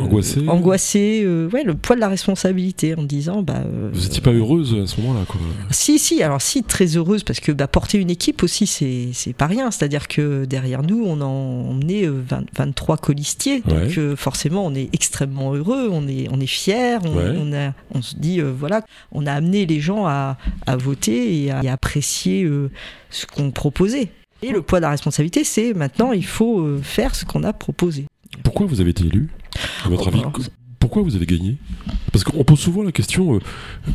[0.00, 1.22] Angoissée Angoissée.
[1.24, 3.62] euh, ouais, le poids de la responsabilité en disant, bah.
[3.92, 5.40] Vous n'étiez pas heureuse à ce moment-là, quoi.
[5.70, 9.46] si, si, alors si, très heureuse, parce que bah, porter une équipe aussi, c'est pas
[9.46, 9.63] rien.
[9.70, 13.60] C'est-à-dire que derrière nous, on a emmené euh, 20 23 colistiers.
[13.60, 17.34] Donc euh, forcément, on est extrêmement heureux, on est, on est fiers, on, Ouais.
[17.38, 21.42] on, a, on se dit, euh, voilà, on a amené les gens à, à voter
[21.44, 22.70] et à, et apprécier euh,
[23.10, 24.08] ce qu'on proposait.
[24.42, 27.52] Et le poids de la responsabilité, c'est maintenant, il faut euh, faire ce qu'on a
[27.52, 28.04] proposé.
[28.42, 29.28] Pourquoi vous avez été élu
[29.84, 30.42] À votre Oh, avis, alors, co-
[30.80, 31.56] pourquoi vous avez gagné?
[32.12, 33.38] Parce qu'on pose souvent la question euh,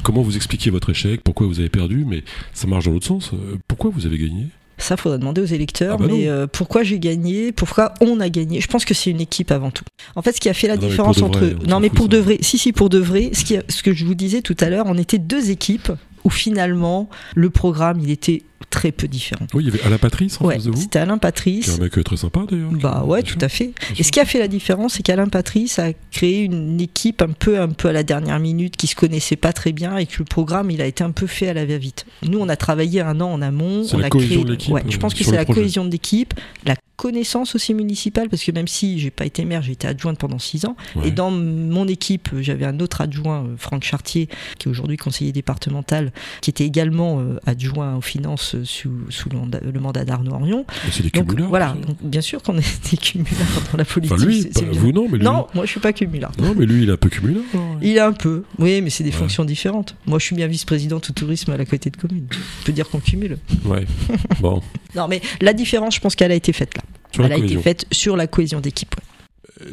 [0.01, 3.31] comment vous expliquez votre échec, pourquoi vous avez perdu, mais ça marche dans l'autre sens.
[3.33, 4.47] Euh, pourquoi vous avez gagné?
[4.79, 5.97] Ça, faudra demander aux électeurs.
[5.99, 8.61] Ah bah mais euh, pourquoi j'ai gagné Pourquoi on a gagné?
[8.61, 9.83] Je pense que c'est une équipe avant tout.
[10.15, 11.45] En fait, ce qui a fait la Ah non, mais différence pour de entre.
[11.45, 12.37] vrai, on non, mais pour de vrai.
[12.41, 13.29] Si, si, pour de vrai.
[13.33, 15.91] Ce, qui a- ce que je vous disais tout à l'heure, on était deux équipes
[16.23, 19.47] où finalement le programme il était très peu différent.
[19.53, 21.69] Oui, il y avait Alain Patrice en Ouais, face de vous, c'était Alain Patrice.
[21.79, 22.71] un mec euh, très sympa d'ailleurs.
[22.71, 23.73] Bah ouais, tout à fait.
[23.97, 27.29] Et ce qui a fait la différence, c'est qu'Alain Patrice a créé une équipe un
[27.31, 30.15] peu, un peu à la dernière minute, qui se connaissait pas très bien, et que
[30.19, 32.05] le programme, il a été un peu fait à la va-vite.
[32.23, 33.83] Nous, on a travaillé un an en amont.
[33.85, 34.55] C'est on la a cohésion créé...
[34.57, 35.61] de Ouais, je euh, pense que c'est la projet.
[35.61, 36.33] cohésion de l'équipe,
[36.65, 40.17] la connaissance aussi municipale, parce que même si j'ai pas été maire, j'ai été adjointe
[40.19, 40.75] pendant six ans.
[40.97, 41.07] Ouais.
[41.07, 45.31] Et dans mon équipe, j'avais un autre adjoint, euh, Franck Chartier, qui est aujourd'hui conseiller
[45.31, 50.65] départemental, qui était également adjoint aux finances France sous, sous le mandat, d'Arnaud Orion.
[50.85, 51.49] Mais c'est des Donc, cumulards.
[51.49, 54.15] voilà, donc, bien sûr qu'on est des cumulards dans la politique.
[54.17, 55.23] Enfin, lui, pas vous non, mais lui.
[55.25, 56.31] Non, moi je suis pas cumulard.
[56.39, 57.43] Non, mais lui, il est un peu cumulard.
[57.81, 59.15] Il est un peu, oui, mais c'est des Ouais.
[59.15, 59.95] fonctions différentes.
[60.05, 62.27] Moi, je suis bien vice-présidente au tourisme à la côté de commune.
[62.31, 63.37] On peut dire qu'on cumule.
[63.65, 63.85] Ouais.
[64.39, 64.61] Bon.
[64.95, 66.83] Non, mais la différence, je pense qu'elle a été faite là.
[67.11, 68.95] Sur Elle a été faite sur la cohésion d'équipe.
[68.95, 69.03] ouais.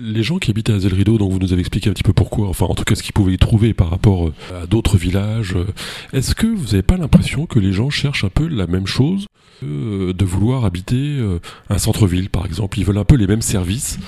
[0.01, 2.49] Les gens qui habitaient à Zelrido, donc vous nous avez expliqué un petit peu pourquoi,
[2.49, 5.55] enfin en tout cas ce qu'ils pouvaient y trouver par rapport euh, à d'autres villages,
[5.55, 5.67] euh,
[6.13, 9.27] est-ce que vous n'avez pas l'impression que les gens cherchent un peu la même chose
[9.63, 11.21] euh, de vouloir habiter
[11.71, 12.81] un centre-ville par exemple?
[12.81, 14.01] Ils veulent un peu les mêmes services,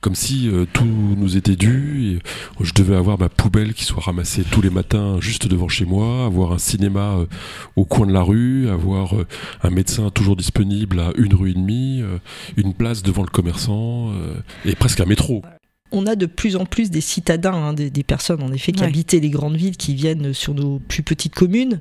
[0.00, 4.42] comme si tout nous était dû, euh, je devais avoir ma poubelle qui soit ramassée
[4.42, 7.18] tous les matins juste devant chez moi, avoir un cinéma
[7.76, 9.14] au coin de la rue, avoir
[9.62, 12.02] un médecin toujours disponible à une rue et demie,
[12.56, 14.12] une place devant le commerçant,
[14.64, 15.25] et presque un métro.
[15.92, 18.80] On a de plus en plus des citadins, hein, des, des personnes en effet qui
[18.82, 18.88] Ouais.
[18.88, 21.80] habitaient les grandes villes, qui viennent sur nos plus petites communes,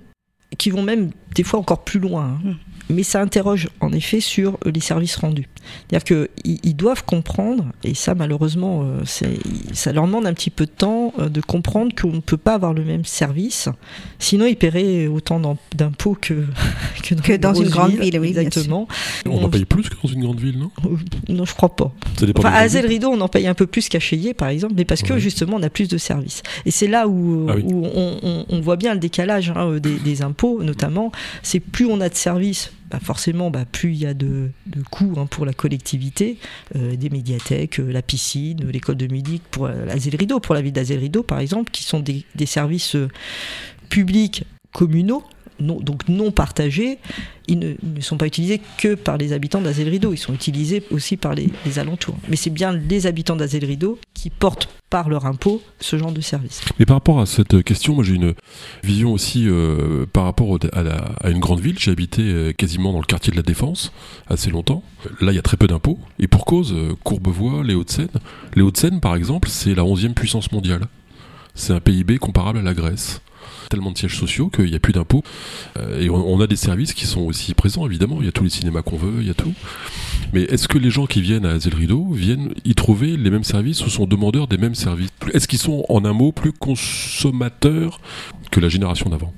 [0.51, 2.39] et qui vont même des fois encore plus loin.
[2.45, 2.53] hein.
[2.89, 5.47] Mais ça interroge en effet sur euh, les services rendus.
[5.89, 6.03] C'est-à-dire
[6.43, 9.03] qu'ils ils doivent comprendre, et ça malheureusement, euh,
[9.73, 12.53] ça leur demande un petit peu de temps euh, de comprendre qu'on ne peut pas
[12.53, 13.69] avoir le même service.
[14.19, 16.45] Sinon, ils paieraient autant d'im- d'impôts que,
[17.03, 18.29] que dans, Que les dans une grande ville, oui.
[18.37, 18.87] Exactement.
[19.25, 20.69] On en paye plus que dans une grande ville, non?
[21.29, 21.91] Non, je crois pas.
[22.37, 22.69] Enfin, à villes.
[22.69, 25.19] Zelrido, on en paye un peu plus qu'à Cheyé, par exemple, mais parce que Ouais.
[25.19, 26.43] justement, on a plus de services.
[26.65, 27.63] Et c'est là où, Ah oui.
[27.65, 31.11] où on, on- on voit bien le décalage hein, des, des impôts, notamment.
[31.41, 34.83] C'est plus on a de services, bah forcément, bah, plus il y a de, de
[34.83, 36.37] coûts hein, pour la collectivité,
[36.75, 40.61] euh, des médiathèques, euh, la piscine, euh, l'école de musique pour la Zelrido, pour la
[40.61, 42.95] ville d'Azelrido, par exemple, qui sont des, services
[43.89, 45.23] publics communaux.
[45.59, 46.99] Non, donc non partagés,
[47.47, 51.35] ils ne, sont pas utilisés que par les habitants d'Azelrido, ils sont utilisés aussi par
[51.35, 52.17] les, alentours.
[52.29, 56.61] Mais c'est bien les habitants d'Azelrido qui portent par leur impôt ce genre de service.
[56.79, 58.33] Mais par rapport à cette question, moi j'ai une
[58.83, 60.57] vision aussi euh, par rapport
[61.21, 61.77] à une grande ville.
[61.79, 63.91] J'ai habité euh, quasiment dans le quartier de la Défense
[64.27, 64.83] assez longtemps.
[65.21, 65.99] Là, il y a très peu d'impôts.
[66.19, 68.09] Et pour cause, euh, Courbevoie, les Hauts-de-Seine.
[68.55, 70.87] Les Hauts-de-Seine, par exemple, c'est la 11e puissance mondiale.
[71.55, 73.21] C'est un PIB comparable à la Grèce.
[73.69, 75.23] Tellement de sièges sociaux qu'il n'y a plus d'impôts.
[75.77, 78.17] Euh, et on, a des services qui sont aussi présents, évidemment.
[78.19, 79.53] Il y a tous les cinémas qu'on veut, il y a tout.
[80.33, 83.85] Mais est-ce que les gens qui viennent à Zelrido viennent y trouver les mêmes services
[83.85, 85.09] ou sont demandeurs des mêmes services?
[85.33, 87.99] Est-ce qu'ils sont, en un mot, plus consommateurs
[88.51, 89.33] que la génération d'avant?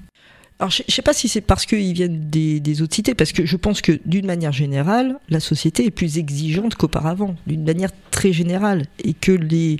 [0.59, 3.31] Alors je ne sais pas si c'est parce qu'ils viennent des, des autres cités, parce
[3.31, 7.91] que je pense que d'une manière générale, la société est plus exigeante qu'auparavant, d'une manière
[8.09, 9.77] très générale, et que les,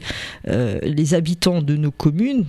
[0.48, 2.46] euh, les habitants de nos communes,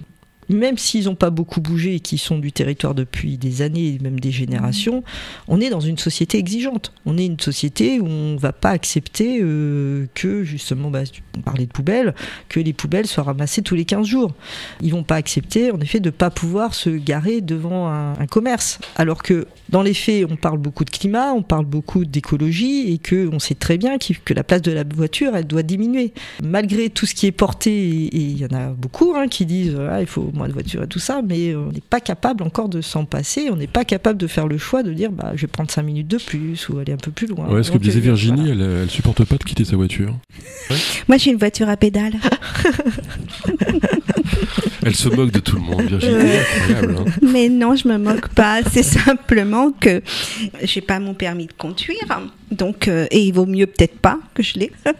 [0.48, 4.18] même s'ils n'ont pas beaucoup bougé et qui sont du territoire depuis des années même
[4.20, 5.02] des générations,
[5.46, 6.92] on est dans une société exigeante.
[7.06, 11.02] On est une société où on ne va pas accepter euh, que, justement, bah,
[11.36, 12.14] on parlait de poubelles,
[12.48, 14.34] que les poubelles soient ramassées tous les 15 jours.
[14.80, 18.78] Ils vont pas accepter, en effet, de pas pouvoir se garer devant un, commerce.
[18.96, 22.98] Alors que, dans les faits, on parle beaucoup de climat, on parle beaucoup d'écologie et
[22.98, 26.12] que on sait très bien que la place de la voiture, elle doit diminuer.
[26.42, 29.76] Malgré tout ce qui est porté, et il y en a beaucoup hein, qui disent
[29.90, 32.68] ah, il faut moins de voitures et tout ça, mais on n'est pas capable encore
[32.68, 33.48] de s'en passer.
[33.50, 35.82] On n'est pas capable de faire le choix de dire bah, je vais prendre 5
[35.82, 37.46] minutes de plus ou aller un peu plus loin.
[37.48, 38.64] Ouais, Ce que disait euh, Virginie, voilà.
[38.64, 40.14] elle, elle supporte pas de quitter sa voiture.
[41.08, 42.14] Moi, j'ai une voiture à pédales.
[44.88, 46.14] Elle se moque de tout le monde, Virginie.
[46.14, 46.96] Incroyable.
[46.98, 47.10] hein.
[47.22, 48.60] Mais non, je me moque pas.
[48.70, 50.02] C'est simplement que
[50.62, 51.98] j'ai pas mon permis de conduire.
[52.50, 54.72] Donc, euh, et il vaut mieux peut-être pas que je l'ai.
[54.86, 54.92] Mais,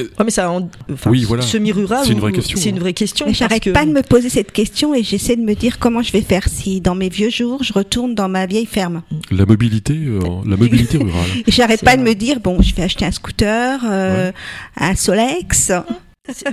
[0.00, 1.42] euh, Ouais, mais ça, en- enfin, Oui, voilà.
[1.42, 2.00] semi-rural.
[2.06, 2.72] C'est une vraie question, C'est hein.
[2.72, 3.26] une vraie question.
[3.26, 6.00] Mais j'arrête que- pas de me poser cette question et j'essaie de me dire comment
[6.02, 9.02] je vais faire si dans mes vieux jours je retourne dans ma vieille ferme.
[9.30, 11.28] la mobilité, euh, la mobilité rurale.
[11.46, 14.32] Et j'arrête pas de me dire bon, je vais acheter un scooter, euh,
[14.78, 15.58] un Solex.
[15.58, 15.74] C'est-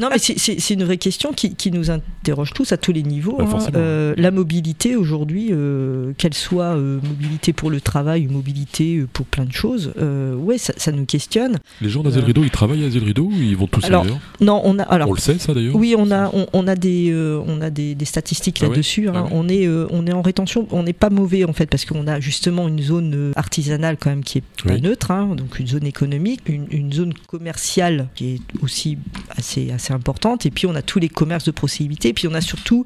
[0.01, 3.37] Non, mais c'est- une vraie question qui, qui nous interroge tous à tous les niveaux.
[3.37, 3.67] Ouais, hein.
[3.75, 9.27] Euh, la mobilité aujourd'hui, euh, qu'elle soit euh, mobilité pour le travail ou mobilité pour
[9.27, 9.93] plein de choses,
[10.39, 11.59] ouais, ça, ça nous questionne.
[11.81, 14.17] Les gens d'Azelrido, ils travaillent à Azelrido ou ils vont tous Alors, ailleurs?
[14.41, 15.09] Non, on a alors.
[15.09, 17.13] On le sait, ça d'ailleurs Oui, on a, on, on a des,
[17.45, 18.71] on a des, des statistiques Ah ouais?
[18.71, 19.07] là-dessus.
[19.07, 19.13] hein.
[19.15, 19.29] Ah ouais.
[19.33, 20.67] On est, on est en rétention.
[20.71, 24.23] On n'est pas mauvais en fait parce qu'on a justement une zone artisanale quand même
[24.23, 24.81] qui est pas Oui.
[24.81, 28.97] neutre, hein, donc une zone économique, une, une zone commerciale qui est aussi
[29.29, 30.45] assez, assez importante.
[30.45, 32.09] Et puis on a tous les commerces de proximité.
[32.09, 32.85] Et puis on a surtout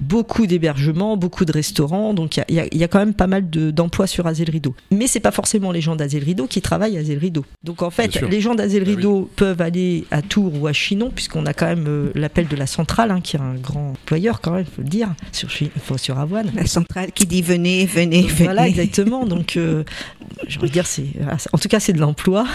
[0.00, 2.14] beaucoup d'hébergements, beaucoup de restaurants.
[2.14, 4.74] Donc il y y, y a quand même pas mal de- d'emplois sur Azelrido.
[4.90, 7.44] Mais c'est pas forcément les gens d'Azelrido qui travaillent à Azelrido.
[7.64, 11.52] Donc en fait, les gens d'Azelrido peuvent aller à Tours ou à Chinon, puisqu'on a
[11.54, 14.64] quand même euh, l'appel de la centrale, hein, qui est un grand employeur quand même,
[14.64, 15.48] faut le dire, sur,
[15.98, 16.50] sur Avoine.
[16.54, 18.44] La centrale qui dit venez, venez, venez.
[18.44, 19.26] Voilà, exactement.
[19.26, 19.84] Donc, euh,
[20.48, 21.06] je veux dire, c'est,
[21.52, 22.46] en tout cas, c'est de l'emploi.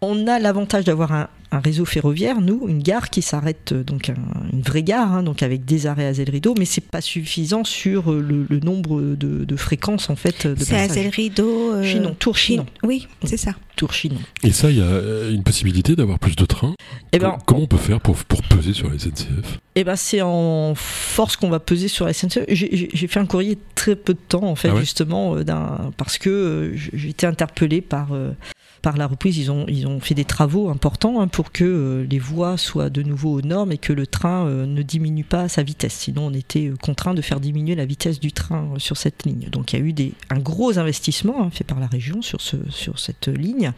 [0.00, 4.12] On a l'avantage d'avoir un, un réseau ferroviaire, nous, une gare qui s'arrête, euh, donc
[4.52, 8.12] une vraie gare, hein, donc avec des arrêts à Rideau, mais c'est pas suffisant sur
[8.12, 10.46] le, nombre de, fréquences en fait.
[10.46, 11.74] De c'est à Rideau.
[11.74, 11.82] Euh...
[11.82, 12.66] Chinon, Tour Chinon.
[12.82, 13.52] Oui, c'est ça.
[13.76, 14.18] Tour Chinon.
[14.42, 16.74] Et ça, il y a une possibilité d'avoir plus de trains.
[17.12, 19.96] Et eh ben, comment on peut faire pour, pour peser sur la SNCF Eh ben,
[19.96, 22.44] c'est en force qu'on va peser sur la SNCF.
[22.48, 25.44] J'ai fait un courrier très peu de temps en fait, ah justement, euh,
[25.96, 28.08] parce que j'ai été interpellé par
[28.82, 32.56] par la reprise, ils ont, fait des travaux importants hein, pour que euh, les voies
[32.56, 35.94] soient de nouveau aux normes et que le train euh, ne diminue pas sa vitesse.
[35.94, 39.48] Sinon, on était euh, contraint de faire diminuer la vitesse du train sur cette ligne.
[39.50, 42.56] Donc, il y a eu un gros investissement hein, fait par la région sur, ce,
[42.96, 43.72] cette ligne.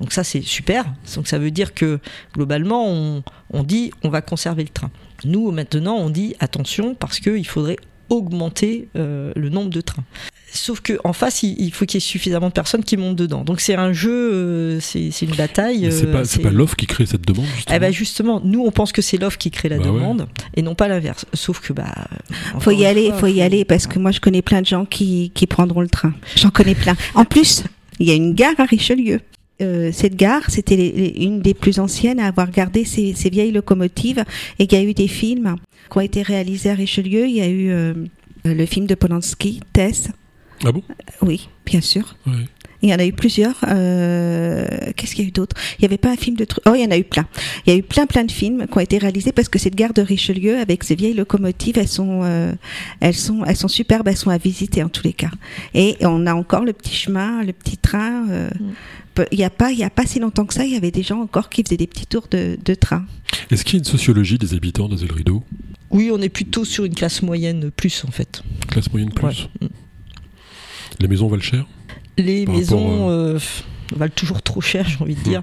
[0.00, 0.86] Donc, ça, c'est super.
[1.14, 1.98] Donc, ça veut dire que
[2.34, 4.90] globalement, on, on dit on va conserver le train.
[5.24, 7.76] Nous, maintenant, on dit attention parce qu'il faudrait
[8.08, 10.04] augmenter le nombre de trains.
[10.50, 13.44] Sauf qu'en face, il, faut qu'il y ait suffisamment de personnes qui montent dedans.
[13.44, 15.88] Donc c'est un jeu, euh, c'est une bataille.
[15.92, 17.76] c'est pas, euh, pas l'offre qui crée cette demande justement.
[17.76, 20.62] Eh ben justement, nous on pense que c'est l'offre qui crée la bah demande et
[20.62, 21.26] non pas l'inverse.
[21.34, 21.92] Sauf que bah.
[22.60, 25.32] Faut y aller, faut y aller parce que moi je connais plein de gens qui,
[25.34, 26.14] qui prendront le train.
[26.36, 26.96] J'en connais plein.
[27.14, 27.64] En plus,
[27.98, 29.20] il y a une gare à Richelieu.
[29.60, 34.24] Euh, cette gare, c'était une des plus anciennes à avoir gardé ces, ces, vieilles locomotives
[34.58, 35.56] et il y a eu des films
[35.90, 37.26] qui ont été réalisés à Richelieu.
[37.26, 37.94] Il y a eu
[38.44, 40.08] le film de Polanski, Tess,
[40.64, 40.82] ah bon?
[41.22, 42.16] Oui, bien sûr.
[42.80, 43.56] Il y en a eu plusieurs.
[43.66, 44.66] Euh,
[44.96, 45.56] qu'est-ce qu'il y a eu d'autre?
[45.78, 46.62] Il n'y avait pas un film de truc.
[46.68, 47.26] Oh, il y en a eu plein.
[47.66, 49.74] Il y a eu plein, plein de films qui ont été réalisés parce que cette
[49.74, 52.52] gare de Richelieu, avec ces vieilles locomotives, elles sont, euh,
[53.00, 54.06] elles sont, elles sont superbes.
[54.06, 55.30] Elles sont à visiter en tous les cas.
[55.74, 58.28] Et on a encore le petit chemin, le petit train.
[58.28, 59.24] Euh, mm.
[59.32, 60.92] Il n'y a pas, il y a pas si longtemps que ça, il y avait
[60.92, 63.04] des gens encore qui faisaient des petits tours de, de train.
[63.50, 65.42] Est-ce qu'il y a une sociologie des habitants d'Azel Rideau?
[65.90, 68.42] Oui, on est plutôt sur une classe moyenne plus en fait.
[68.68, 69.48] Classe moyenne plus?
[69.60, 69.66] Mm.
[71.00, 71.66] Les maisons valent cher?
[72.16, 73.38] Les maisons euh,
[73.94, 75.42] valent toujours trop cher, j'ai envie de dire.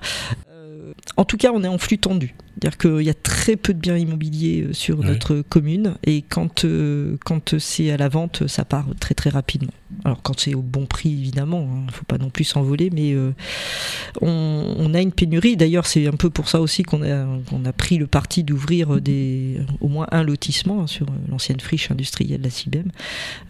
[1.08, 2.34] Euh, en tout cas, on est en flux tendu.
[2.54, 6.66] C'est-à-dire qu'il y a très peu de biens immobiliers euh, sur notre commune et quand,
[7.26, 9.74] quand c'est à la vente, ça part très très rapidement.
[10.04, 12.90] Alors quand c'est au bon prix, évidemment, il hein, ne faut pas non plus s'envoler,
[12.90, 13.32] mais euh,
[14.22, 15.58] on, a une pénurie.
[15.58, 19.60] D'ailleurs, c'est un peu pour ça aussi qu'on a, a pris le parti d'ouvrir des,
[19.82, 22.92] au moins un lotissement hein, sur l'ancienne friche industrielle de la CIBEM,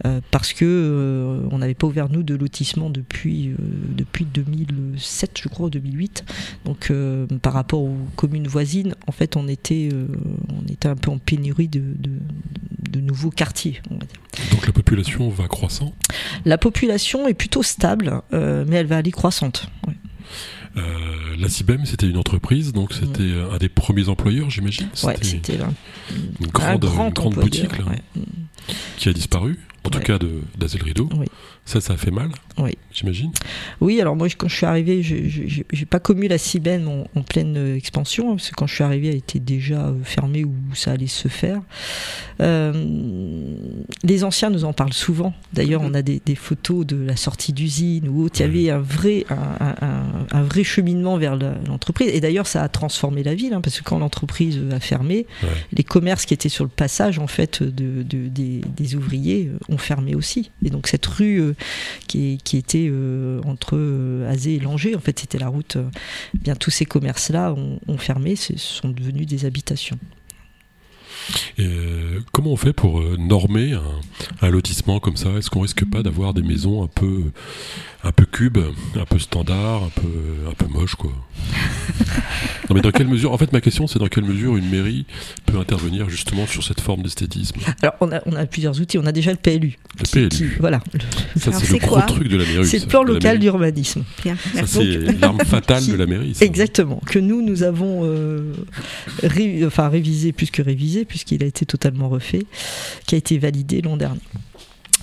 [0.04, 5.48] euh, parce que euh, on n'avait pas ouvert nous de lotissement depuis, depuis 2007, je
[5.48, 6.24] crois, ou 2008.
[6.64, 6.92] Donc
[7.46, 9.88] par rapport aux communes voisines, en fait, on était,
[10.48, 11.80] on était un peu en pénurie de,
[12.90, 13.80] de nouveaux quartiers.
[13.88, 14.50] On va dire.
[14.50, 15.94] Donc la population va croissant
[16.44, 19.68] La population est plutôt stable, euh, mais elle va aller croissante.
[20.76, 20.82] Euh,
[21.38, 23.50] la CIBEM, c'était une entreprise, donc c'était mm.
[23.54, 24.88] un des premiers employeurs, j'imagine.
[25.04, 25.54] Ouais, c'était
[26.40, 27.70] une grande, une grande boutique
[28.96, 30.18] qui a disparu, en tout cas
[30.56, 31.08] d'Azel Rideau.
[31.16, 31.26] Oui.
[31.66, 32.78] Ça, ça a fait mal, oui.
[32.92, 33.32] j'imagine
[33.80, 37.56] Oui, alors moi, quand je suis arrivé, je n'ai pas connu la Cibène en, pleine
[37.56, 40.54] euh, expansion, hein, parce que quand je suis arrivé, elle était déjà euh, fermée ou
[40.74, 41.60] ça allait se faire.
[42.40, 42.72] Euh,
[44.04, 45.34] les anciens nous en parlent souvent.
[45.54, 49.26] D'ailleurs, on a des, photos de la sortie d'usine où il y avait un vrai,
[49.28, 51.34] un, vrai cheminement vers
[51.66, 52.10] l'entreprise.
[52.12, 55.26] Et d'ailleurs, ça a transformé la ville, hein, parce que quand l'entreprise a fermé,
[55.72, 60.50] les commerces qui étaient sur le passage, en fait, de, des, ouvriers ont fermé aussi.
[60.64, 61.54] Et donc, cette rue
[62.06, 64.96] qui, était euh, entre euh, Azé et Langer.
[64.96, 65.76] En fait, c'était la route.
[65.76, 65.88] Euh,
[66.34, 69.98] bien, tous ces commerces-là ont fermé, ce sont devenus des habitations.
[72.32, 73.76] Comment on fait pour normer
[74.42, 75.30] un, lotissement comme ça?
[75.38, 77.24] Est-ce qu'on risque pas d'avoir des maisons un peu,
[78.04, 78.58] un peu cubes,
[78.96, 81.12] un peu standard, un peu, un peu moche, quoi?
[82.68, 85.06] Non, mais dans quelle mesure En fait, ma question, c'est dans quelle mesure une mairie
[85.44, 87.60] peut intervenir justement sur cette forme d'esthétisme?
[87.80, 88.98] Alors, on a, on a, plusieurs outils.
[88.98, 89.76] On a déjà le PLU.
[90.00, 90.56] Le PLU.
[90.58, 90.80] voilà.
[91.36, 92.66] Ça, c'est le gros truc de la mairie.
[92.66, 94.04] C'est le plan local d'urbanisme.
[94.24, 96.36] Ça, c'est l'arme fatale de la mairie.
[96.40, 97.00] Exactement.
[97.06, 98.52] Que nous, nous avons euh,
[99.64, 102.44] enfin, révisé plus que révisé, puisqu'il a été totalement refait,
[103.06, 104.20] qui a été validé l'an dernier.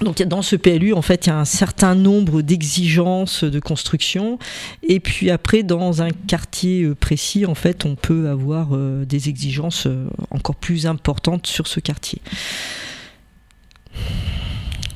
[0.02, 4.38] Donc dans ce PLU, en fait, il y a un certain nombre d'exigences de construction.
[4.84, 9.30] Et puis après, dans un quartier euh, précis, en fait, on peut avoir euh, des
[9.30, 12.22] exigences euh, encore plus importantes sur ce quartier.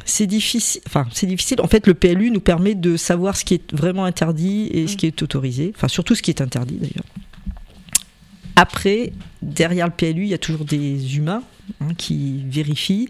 [0.05, 1.61] C'est difficile, enfin c'est difficile.
[1.61, 4.97] En fait, le PLU nous permet de savoir ce qui est vraiment interdit et ce
[4.97, 5.73] qui est autorisé.
[5.75, 7.05] Enfin, surtout ce qui est interdit d'ailleurs.
[8.57, 11.43] Après, derrière le PLU, il y a toujours des humains
[11.79, 13.07] hein, qui vérifient.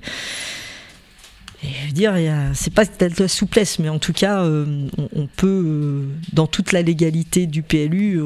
[1.64, 2.14] Et je veux dire,
[2.54, 6.74] c'est pas de la souplesse, mais en tout cas, euh, on, peut, euh, dans toute
[6.74, 8.22] la légalité du PLU,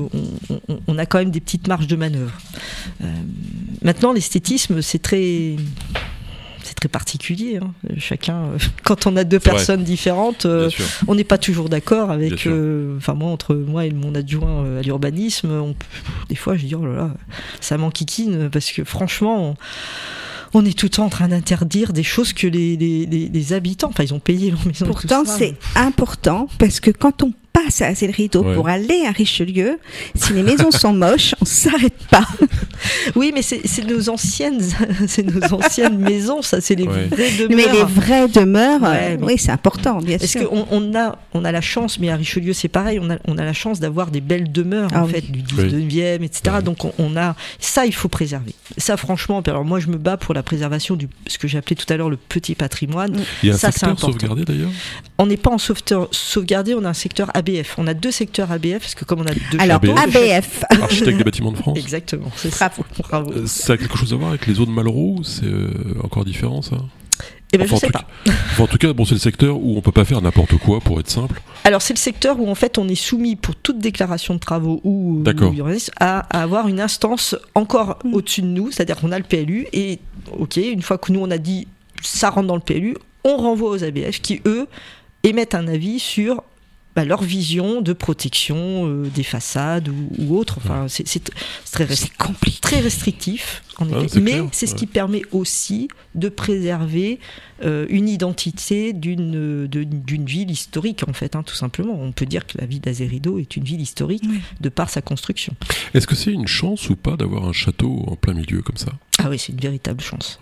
[0.88, 2.36] on, a quand même des petites marges de manœuvre.
[3.04, 3.06] Euh,
[3.84, 5.58] maintenant, l'esthétisme, c'est très
[6.82, 7.60] très particulier.
[7.62, 7.72] hein.
[7.98, 10.70] Chacun, euh, quand on a deux personnes différentes, euh,
[11.08, 12.32] on n'est pas toujours d'accord avec.
[12.50, 15.76] euh, Enfin, moi, entre moi et mon adjoint à l'urbanisme, on-
[16.30, 17.12] des fois, je dis, oh là là,
[17.62, 19.56] ça m'enquiquine, parce que franchement,
[20.54, 23.30] on, on est tout le temps en train d'interdire des choses que les, les, les-
[23.30, 24.86] les habitants, enfin, ils ont payé leur maison.
[24.88, 28.56] Pourtant, c'est important parce que quand on passe à Azel Rideau Ouais.
[28.56, 29.78] pour aller à Richelieu,
[30.16, 32.28] si les maisons sont moches, on s'arrête pas.
[33.16, 34.60] Oui, mais c'est nos anciennes,
[35.08, 37.06] c'est nos anciennes maisons, ça, c'est les Ouais.
[37.08, 37.50] vraies demeures.
[37.58, 40.50] Mais les vraies demeures, Ouais, euh, mais- oui, c'est important, bien Parce sûr.
[40.50, 43.38] qu'on on a, on a la chance, mais à Richelieu c'est pareil, on a, on
[43.38, 45.12] a la chance d'avoir des belles demeures Ah en oui.
[45.12, 46.58] fait du 19e, etc.
[46.66, 48.54] Donc on, on a ça, il faut préserver.
[48.78, 51.76] Ça franchement, alors moi je me bats pour la préservation du ce que j'ai appelé
[51.76, 53.16] tout à l'heure le petit patrimoine.
[53.44, 54.08] Il y a un Ça, c'est secteur important.
[54.14, 54.72] sauvegardé d'ailleurs?
[55.20, 57.76] On n'est pas en sauveteur, sauvegardé, on a un secteur ABF.
[57.78, 60.64] On a deux secteurs ABF parce que comme on a deux Alors, châteaux- ABF.
[60.82, 62.32] Architecte des bâtiments de France Exactement.
[62.36, 62.70] c'est ça.
[62.70, 62.84] Bravo.
[63.10, 63.32] Bravo.
[63.34, 65.70] Euh, Ça a quelque chose à voir avec les zones Malraux ou c'est euh,
[66.04, 66.78] encore différent ça?
[67.54, 68.00] Eh ben, Enfin, je sais en, tout pas.
[68.00, 70.56] cas, enfin, en tout cas, bon, c'est le secteur où on peut pas faire n'importe
[70.58, 71.42] quoi pour être simple.
[71.66, 74.80] Alors c'est le secteur où en fait on est soumis pour toute déclaration de travaux
[74.86, 75.22] ou,
[76.00, 78.14] à, à avoir une instance encore Mm.
[78.16, 80.00] au-dessus de nous, c'est-à-dire qu'on a le PLU et
[80.32, 81.68] ok une fois que nous on a dit
[82.02, 84.66] ça rentre dans le PLU, on renvoie aux ABF qui eux
[85.24, 86.42] émettent un avis sur
[86.96, 90.56] bah, leur vision de protection euh, des façades ou, ou autre.
[90.58, 91.34] Enfin c'est c'est t-
[91.66, 92.60] c'est très compliqué.
[92.62, 94.08] Très restrictif, en effet.
[94.10, 94.78] c'est Mais clair, c'est ce ouais.
[94.80, 97.20] qui permet aussi de préserver euh,
[97.64, 101.94] une identité d'une ville historique, en fait, hein, tout simplement.
[102.00, 104.40] On peut dire que la ville d'Azerido est une ville historique Oui.
[104.60, 105.54] de par sa construction.
[105.94, 108.92] Est-ce que c'est une chance ou pas d'avoir un château en plein milieu comme ça?
[109.24, 110.40] Ah oui, c'est une véritable chance.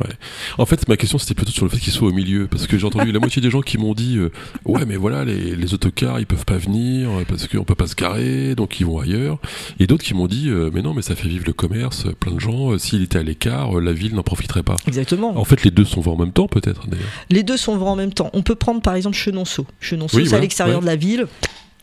[0.58, 2.78] En fait, ma question c'était plutôt sur le fait qu'il soit au milieu, parce que
[2.78, 4.32] j'ai entendu la moitié des gens qui m'ont dit euh,
[4.64, 7.88] ouais, mais voilà, les, les autocars ils peuvent pas venir euh, parce qu'on peut pas
[7.88, 9.40] se garer, donc ils vont ailleurs.
[9.80, 12.14] Et d'autres qui m'ont dit euh, mais non, mais ça fait vivre le commerce, euh,
[12.14, 12.72] plein de gens.
[12.72, 14.78] euh, S'il était à l'écart, euh, la ville n'en profiterait pas.
[14.88, 15.38] Exactement.
[15.38, 16.88] En fait, les deux sont vrais en même temps, peut-être.
[16.88, 17.09] d'ailleurs.
[17.30, 18.30] Les deux sont vrais en même temps.
[18.34, 19.66] On peut prendre par exemple Chenonceau.
[19.80, 20.82] Chenonceau, Oui, c'est à l'extérieur ouais.
[20.82, 21.28] de la ville.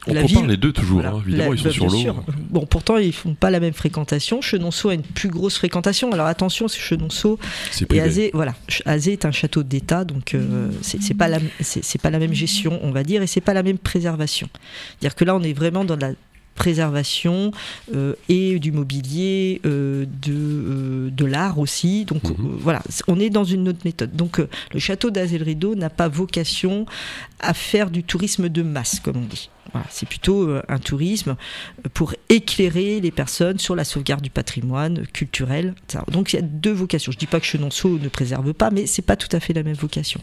[0.08, 1.16] On la compare ville, les deux toujours, Voilà.
[1.16, 2.16] hein, évidemment, La- ils sont bah, sur l'eau.
[2.50, 4.40] Bon, pourtant, ils font pas la même fréquentation.
[4.40, 6.12] Chenonceau a une plus grosse fréquentation.
[6.12, 7.40] Alors attention, c'est Chenonceau
[7.90, 8.00] et.
[8.00, 8.30] Azé.
[8.32, 12.34] Voilà, Azé est un château d'État, donc euh, c'est pas la c'est pas la même
[12.34, 14.48] gestion, on va dire, et c'est pas la même préservation.
[15.00, 16.10] C'est-à-dire que là, on est vraiment dans la
[16.56, 17.52] préservation
[17.94, 22.04] euh, et du mobilier, euh, de, euh, de l'art aussi.
[22.04, 22.56] Donc Mhm.
[22.58, 24.16] voilà, on est dans une autre méthode.
[24.16, 26.86] Donc le château d'Azel Rideau n'a pas vocation
[27.38, 29.50] à faire du tourisme de masse, comme on dit.
[29.72, 31.36] Voilà, c'est plutôt un tourisme
[31.92, 35.74] pour éclairer les personnes sur la sauvegarde du patrimoine culturel.
[35.88, 36.04] etc.
[36.10, 37.12] Donc il y a deux vocations.
[37.12, 39.62] Je dis pas que Chenonceau ne préserve pas, mais c'est pas tout à fait la
[39.62, 40.20] même vocation.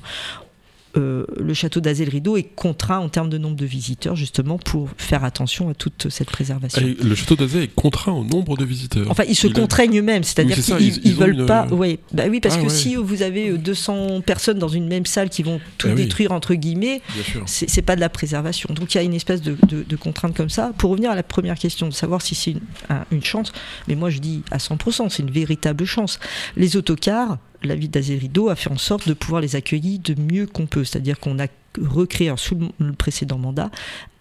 [0.96, 4.90] Euh, le château d'Azel Rideau est contraint en termes de nombre de visiteurs justement pour
[4.98, 6.86] faire attention à toute cette préservation.
[6.86, 9.10] Et le château d'Azay est contraint au nombre de visiteurs.
[9.10, 11.66] Enfin, ils se Il a- contraignent eux-mêmes, c'est-à-dire Oui, qu'ils ils- ils veulent une- pas.
[11.70, 12.70] Ouais, bah oui, parce Ah que ouais.
[12.70, 16.04] si vous avez euh, 200 personnes dans une même salle qui vont tout Ah oui.
[16.04, 17.02] détruire entre guillemets,
[17.48, 18.70] c'est c'est pas de la préservation.
[18.74, 20.74] Donc il y a une espèce de, de- de contrainte comme ça.
[20.78, 23.52] Pour revenir à la première question, de savoir si c'est une, un- une chance,
[23.88, 26.20] mais moi je dis à 100%, c'est une véritable chance.
[26.56, 30.46] Les autocars, la ville d'Azerido a fait en sorte de pouvoir les accueillir de mieux
[30.48, 30.84] qu'on peut.
[30.84, 31.48] C'est-à-dire qu'on a
[31.82, 33.72] recréé sous le- précédent mandat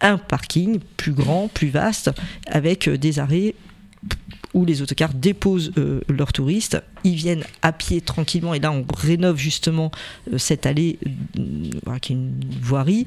[0.01, 2.11] un parking plus grand, plus vaste,
[2.47, 3.55] avec euh, des arrêts
[4.55, 8.85] où les autocars déposent euh, leurs touristes, ils viennent à pied tranquillement, et là on
[8.97, 9.91] rénove justement
[10.33, 10.99] euh, cette allée
[11.39, 13.07] euh, qui est une voirie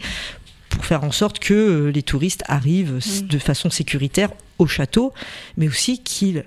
[0.69, 5.13] pour faire en sorte que les touristes arrivent de façon sécuritaire au château,
[5.57, 6.45] mais aussi qu'ils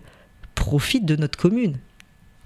[0.55, 1.77] profitent de notre commune.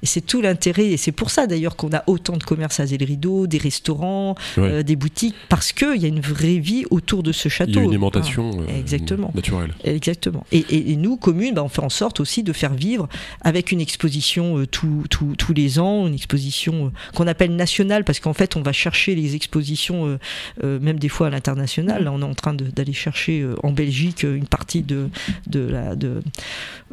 [0.03, 2.85] Et c'est tout l'intérêt, et c'est pour ça d'ailleurs qu'on a autant de commerces à
[2.85, 4.65] Rideau, des restaurants, Ouais.
[4.71, 7.73] euh, des boutiques, parce qu'il y a une vraie vie autour de ce château.
[7.73, 9.31] Il y a une aimantation euh, exactement.
[9.35, 9.75] naturelle.
[9.85, 10.45] Exactement.
[10.53, 13.09] Et, et- et nous, communes, bah, on fait en sorte aussi de faire vivre
[13.43, 18.19] avec une exposition euh, tout- tout- tous les ans, une exposition qu'on appelle nationale, parce
[18.21, 20.19] qu'en fait, on va chercher les expositions,
[20.63, 22.05] même des fois à l'international.
[22.05, 25.09] Là, on est en train d'aller chercher en Belgique une partie de,
[25.47, 25.95] de la.
[25.97, 26.23] De...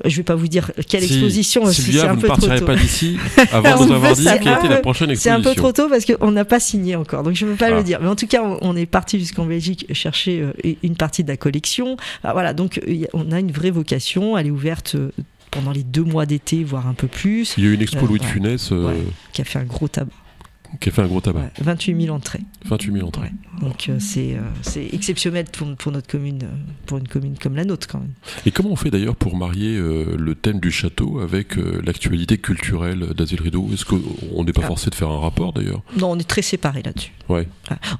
[0.05, 2.65] Je vais pas vous dire quelle Si, exposition, euh, c'est un peu trop partirez tôt.
[2.65, 2.98] pas d'ici
[3.51, 4.43] avant de On nous avoir veut dit savoir.
[4.59, 5.43] quelle était la prochaine C'est un exposition.
[5.53, 7.77] peu trop tôt parce qu'on n'a pas signé encore, donc je ne peux pas Ah.
[7.77, 7.99] le dire.
[8.01, 11.37] Mais en tout cas, on, est parti jusqu'en Belgique chercher euh, une partie de la
[11.37, 11.97] collection.
[12.23, 14.37] Ah, voilà, donc euh, on a une vraie vocation.
[14.37, 15.11] Elle est ouverte euh,
[15.51, 18.05] pendant les deux mois d'été, voire un peu plus, Il y a eu une expo
[18.05, 18.25] Euh, Louis de.
[18.25, 18.95] Funès euh, Ouais.
[19.33, 19.87] qui a fait un gros.
[20.79, 21.39] Qui a fait un gros tabac.
[21.39, 22.41] Ouais, 28 000 entrées.
[22.65, 23.23] 28 000 entrées.
[23.23, 23.67] Ouais.
[23.67, 26.47] Donc euh, c'est euh, c'est exceptionnel pour, pour notre commune, euh,
[26.85, 28.13] pour une commune comme la nôtre quand même.
[28.45, 33.41] Et comment on fait d'ailleurs pour marier le thème du château avec l'actualité culturelle d'Azil
[33.41, 34.67] Rideau Est-ce qu'on n'est pas Ah.
[34.67, 35.81] forcé de faire un rapport d'ailleurs?
[35.97, 37.11] Non, on est très séparés là-dessus.
[37.27, 37.47] Ouais.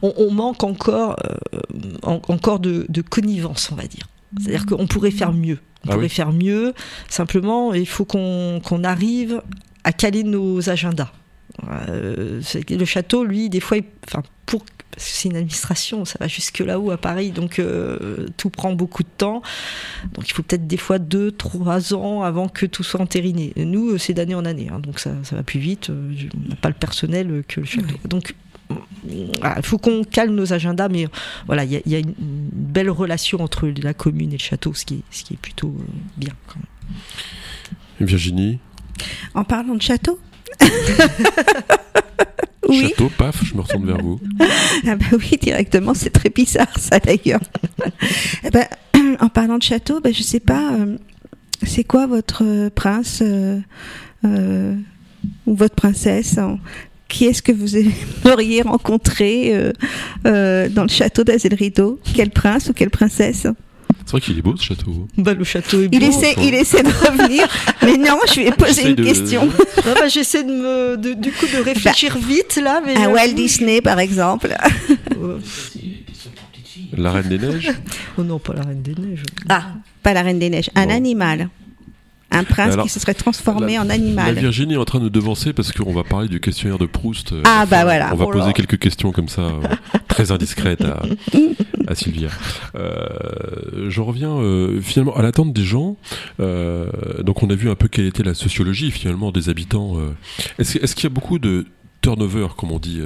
[0.01, 1.15] On, on manque encore,
[1.53, 1.60] euh,
[2.03, 4.08] en- encore de, de connivence, on va dire.
[4.39, 5.60] C'est-à-dire qu'on pourrait faire mieux.
[5.86, 6.10] On Ah pourrait oui.
[6.10, 6.73] faire mieux.
[7.10, 9.41] Simplement, il faut qu'on qu'on arrive
[9.84, 11.12] à caler nos agendas.
[11.89, 16.17] Euh, le château, lui, des fois, il- enfin, pour parce que c'est une administration, ça
[16.19, 19.42] va jusque là-haut à Paris, donc euh, tout prend beaucoup de temps.
[20.13, 23.54] Donc il faut peut-être des fois deux, trois ans avant que tout soit entériné.
[23.56, 25.90] Nous, euh, c'est d'année en année, hein, donc ça, ça va plus vite.
[25.92, 27.96] On n'a pas le personnel que le château.
[28.10, 28.36] Donc
[29.40, 31.08] voilà, il faut qu'on calme nos agendas, mais
[31.46, 34.38] voilà, il y, a- il y a une, une belle relation entre la commune et
[34.38, 35.83] le château, ce qui est, ce qui est plutôt euh,
[36.17, 36.33] bien.
[36.48, 38.08] Quand même.
[38.08, 38.60] Virginie,
[39.33, 40.19] En parlant de château
[42.67, 44.19] Oui, château, paf, je me retourne vers vous.
[44.87, 47.41] ah bah oui, directement, c'est très bizarre ça d'ailleurs.
[48.43, 48.65] Eh ben,
[49.19, 50.97] en parlant de château, ben, je sais pas, euh,
[51.65, 53.60] c'est quoi votre euh, prince euh,
[54.25, 54.75] euh,
[55.45, 56.60] ou votre princesse hein
[57.08, 59.71] Qui est-ce que vous aimeriez rencontrer
[60.23, 63.47] dans le château d'Azel Rideau Quel prince ou quelle princesse?
[64.10, 65.07] C'est vrai qu'il est beau ce château.
[65.19, 65.95] Bah, le château est beau.
[65.95, 66.41] il essaie, enfin.
[66.47, 67.47] il essaie de revenir,
[67.83, 69.47] mais non, je lui ai posé une de- question.
[69.85, 73.13] Ah bah, J'essaie de me, de- du coup de réfléchir vite là, mais Un j'avoue,
[73.13, 74.49] Walt Disney, par exemple.
[76.97, 77.71] La Reine des Neiges
[78.17, 79.23] oh non, pas la Reine des Neiges.
[79.47, 79.63] Ah,
[80.01, 80.91] pas la Reine des Neiges, un Bon.
[80.95, 81.49] animal.
[82.32, 84.36] Un prince Alors, qui se serait transformé la- en La animal.
[84.38, 87.34] Virginie est en train de devancer parce qu'on va parler du questionnaire de Proust.
[87.34, 88.12] euh, Ah, bah voilà.
[88.13, 89.62] On va Oh poser quelques questions comme ça, euh,
[90.08, 91.02] très indiscrètes à,
[91.88, 92.30] à Sylvia.
[92.75, 95.98] Euh, je reviens euh, finalement à l'attente des gens.
[96.40, 96.88] Euh,
[97.23, 99.98] donc on a vu un peu quelle était la sociologie finalement des habitants.
[100.60, 101.65] Est-ce est-ce qu'il y a beaucoup de
[102.02, 103.02] turnover, comme on dit,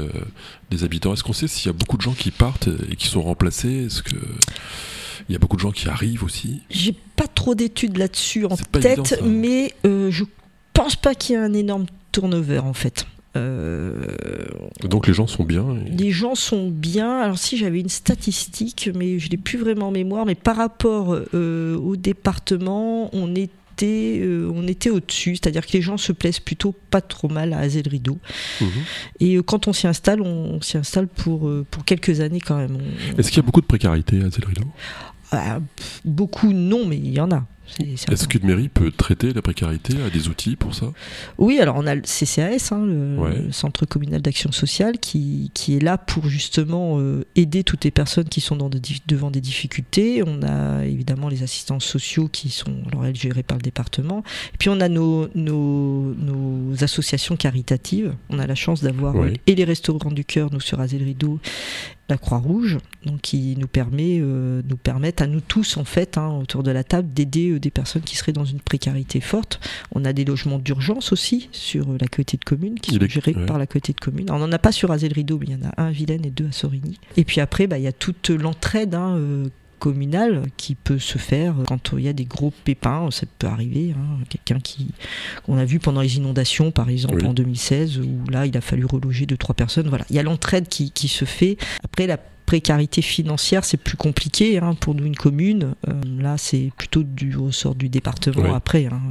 [0.70, 1.14] des habitants?
[1.14, 3.86] Est-ce qu'on sait s'il y a beaucoup de gens qui partent et qui sont remplacés?
[3.86, 4.16] Est-ce que
[5.30, 8.56] il y a beaucoup de gens qui arrivent aussi J'ai pas trop d'études là-dessus en
[8.56, 10.24] évident, tête, mais euh, je
[10.74, 13.06] pense pas qu'il y ait un énorme turnover en fait.
[13.36, 14.06] Euh,
[14.84, 15.66] Donc les gens sont bien.
[15.88, 17.20] et- les gens sont bien.
[17.20, 21.18] Alors si j'avais une statistique, mais je l'ai plus vraiment en mémoire, mais par rapport
[21.34, 26.40] euh, au département, on était, euh, on était au-dessus, c'est-à-dire que les gens se plaisent
[26.40, 28.20] plutôt pas trop mal à Azel Rideau.
[28.62, 28.68] Mhm.
[29.20, 32.78] Et quand on s'y installe, on, s'y installe pour, pour quelques années quand même.
[33.18, 34.62] Est-ce qu'il y a beaucoup de précarité à Zelrido
[35.36, 35.60] Ah,
[36.06, 37.46] beaucoup non, mais il y en a.
[38.12, 40.88] Est-ce qu'une mairie peut traiter la précarité A des outils pour ça?
[41.40, 43.42] Oui, alors on a le CCAS, hein, le, Ouais.
[43.48, 47.90] le Centre communal d'action sociale, qui, qui est là pour justement euh, aider toutes les
[47.90, 48.70] personnes qui sont dans
[49.08, 50.22] devant des difficultés.
[50.28, 54.24] On a évidemment les assistants sociaux qui sont alors elles gérées par le département.
[54.54, 58.14] Et puis on a nos, nos, nos associations caritatives.
[58.30, 61.40] On a la chance d'avoir euh, et les restaurants du cœur, nous sur Azel Rideau,
[62.14, 66.30] la Croix-Rouge, donc qui nous permet, euh, nous permettent à nous tous en fait hein,
[66.42, 69.60] autour de la table d'aider euh, des personnes qui seraient dans une précarité forte.
[69.94, 73.06] On a des logements d'urgence aussi sur euh, la communauté de communes qui Il sont
[73.06, 73.46] est- gérés ouais.
[73.48, 74.30] par la communauté de communes.
[74.30, 75.92] Alors, on n'en a pas sur Azel Rideau, mais il y en a un à
[75.92, 77.00] Vilaine et deux à Sorigny.
[77.18, 79.18] Et puis après, bah, il y a toute l'entraide hein,
[79.84, 83.94] communale qui peut se faire quand il y a des gros pépins, ça peut arriver.
[83.98, 84.20] hein.
[84.30, 84.88] Quelqu'un qui,
[85.46, 87.26] qu'on a vu pendant les inondations, par exemple, Oui.
[87.26, 89.90] en 2016, où là, il a fallu reloger deux, trois personnes.
[89.90, 91.58] Voilà, il y a l'entraide qui, qui se fait.
[91.84, 95.76] Après, la précarité financière, c'est plus compliqué hein, pour nous, une commune.
[95.90, 98.54] Euh, là, c'est plutôt du ressort du département Ouais.
[98.56, 98.86] après.
[98.86, 99.02] hein.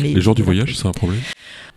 [0.00, 1.20] Mais Les gens du voyage, c'est un problème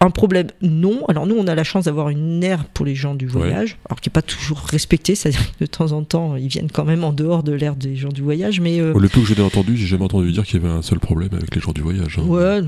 [0.02, 1.06] Un problème, non.
[1.08, 4.00] Alors nous, on a la chance d'avoir une aire pour les gens du voyage, alors
[4.00, 7.04] qui n'est pas toujours respectée, c'est-à-dire que de temps en temps, ils viennent quand même
[7.04, 8.80] en dehors de l'aire des gens du voyage, mais...
[8.80, 11.00] euh, Le peu que j'ai entendu, j'ai jamais entendu dire qu'il y avait un seul
[11.00, 12.18] problème avec les gens du voyage.
[12.20, 12.24] hein.
[12.28, 12.62] ouais,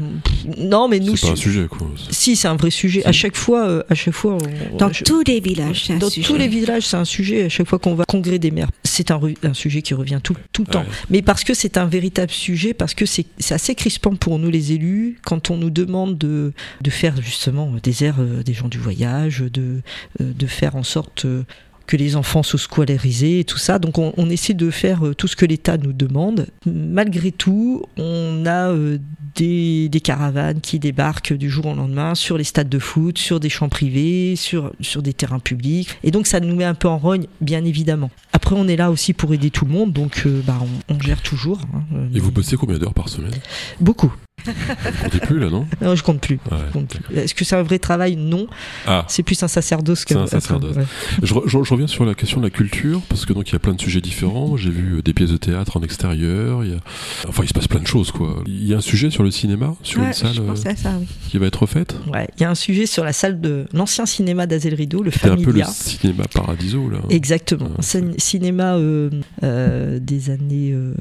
[0.57, 1.15] non, mais nous...
[1.15, 1.87] c'est pas un su- sujet, quoi.
[2.09, 3.05] Si, c'est un vrai sujet.
[3.05, 4.37] À chaque fois, euh, à chaque fois,
[4.73, 6.27] on- Dans je- tous les villages, c'est un dans sujet.
[6.27, 7.45] tous les villages, c'est un sujet.
[7.45, 8.69] À chaque fois qu'on va au congrès des maires,
[9.01, 10.85] c'est un, sujet qui revient tout, tout le temps.
[11.09, 14.73] Mais parce que c'est un véritable sujet, parce que c'est assez crispant pour nous les
[14.73, 18.77] élus quand on nous demande de, de faire justement des aires euh, des gens du
[18.77, 19.81] voyage, de,
[20.19, 21.43] euh, de faire en sorte euh,
[21.91, 23.77] que les enfants soient scolarisés et tout ça.
[23.77, 26.47] Donc on, on essaie de faire euh, tout ce que l'État nous demande.
[26.65, 28.97] Malgré tout, on a euh,
[29.35, 33.41] des, des caravanes qui débarquent du jour au lendemain sur les stades de foot, sur
[33.41, 35.89] des champs privés, sur, sur des terrains publics.
[36.05, 38.09] Et donc ça nous met un peu en rogne, bien évidemment.
[38.31, 40.99] Après, on est là aussi pour aider tout le monde, donc euh, bah, on, on
[41.01, 41.59] gère toujours.
[41.73, 41.83] hein,
[42.15, 43.33] Et vous bossez combien d'heures par semaine?
[43.81, 44.13] Beaucoup.
[44.45, 45.65] Vous comptez plus, là, non?
[45.81, 46.39] Non, je compte plus.
[46.51, 47.17] Ouais.
[47.23, 48.15] Est-ce que c'est un vrai travail?
[48.15, 48.47] Non.
[48.87, 50.75] Ah, C'est plus un sacerdoce que un sacerdoce.
[50.75, 50.83] Ouais.
[51.23, 53.53] je, re- je- je reviens sur la question de la culture, parce que donc il
[53.53, 54.57] y a plein de sujets différents.
[54.57, 56.63] J'ai vu euh, des pièces de théâtre en extérieur.
[56.63, 56.79] Il y a...
[57.27, 58.43] Enfin, il se passe plein de choses, quoi.
[58.47, 60.69] Il y a un sujet sur le cinéma, sur Ouais, une salle je euh, pensais
[60.69, 61.07] à ça, oui.
[61.29, 64.05] qui va être refaite Ouais, il y a un sujet sur la salle de l'ancien
[64.05, 65.65] cinéma d'Azel Rideau, le C'est un peu le Familia.
[65.67, 66.99] cinéma paradiso, là.
[67.09, 67.69] Exactement.
[67.77, 67.81] Un
[68.17, 69.09] cinéma euh,
[69.43, 70.93] euh, des années euh,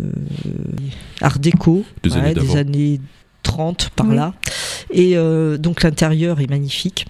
[1.20, 3.00] Art déco, Des années
[3.42, 4.16] 30 par Oui.
[4.16, 4.34] là.
[4.90, 7.06] Et euh, donc l'intérieur est magnifique.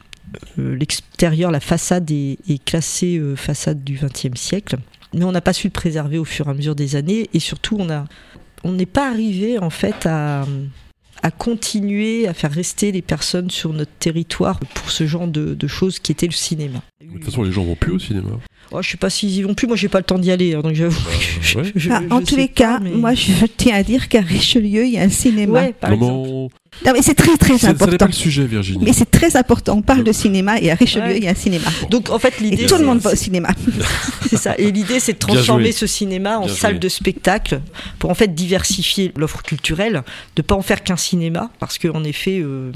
[0.59, 4.76] Euh, L'extérieur, la façade est, est classée euh, façade du XXe siècle.
[5.12, 7.28] Mais on n'a pas su le préserver au fur et à mesure des années.
[7.35, 8.05] Et surtout, on a,
[8.62, 10.47] on n'est pas arrivé en fait à,
[11.23, 15.66] à continuer à faire rester les personnes sur notre territoire pour ce genre de, de
[15.66, 16.81] choses qui était le cinéma.
[17.01, 18.29] De toute façon, les gens vont plus au cinéma.
[18.73, 20.55] Oh, je sais pas s'ils y vont plus, moi j'ai pas le temps d'y aller,
[20.55, 21.01] hein, donc j'avoue.
[21.55, 21.61] Bah,
[22.01, 22.07] ouais.
[22.11, 24.99] en tous les pas, cas, mais- moi je tiens à dire qu'à Richelieu, il y
[24.99, 25.61] a un cinéma.
[25.61, 26.55] Ouais, par exemple.
[26.87, 27.97] Non, mais c'est très très n'est important.
[27.99, 28.83] pas le sujet, Virginie.
[28.85, 29.77] Mais c'est très important.
[29.77, 31.16] On parle de cinéma et à Richelieu, Ouais.
[31.18, 31.68] il y a un cinéma.
[31.91, 33.49] Donc en fait Et l'idée tout le c'est- monde va au cinéma.
[34.31, 34.55] c'est ça.
[34.57, 36.79] Et l'idée c'est de transformer ce cinéma en Bien salle joué.
[36.81, 37.61] de spectacle
[37.99, 40.03] pour en fait diversifier l'offre culturelle,
[40.37, 42.71] de pas en faire qu'un cinéma parce que en effet, euh,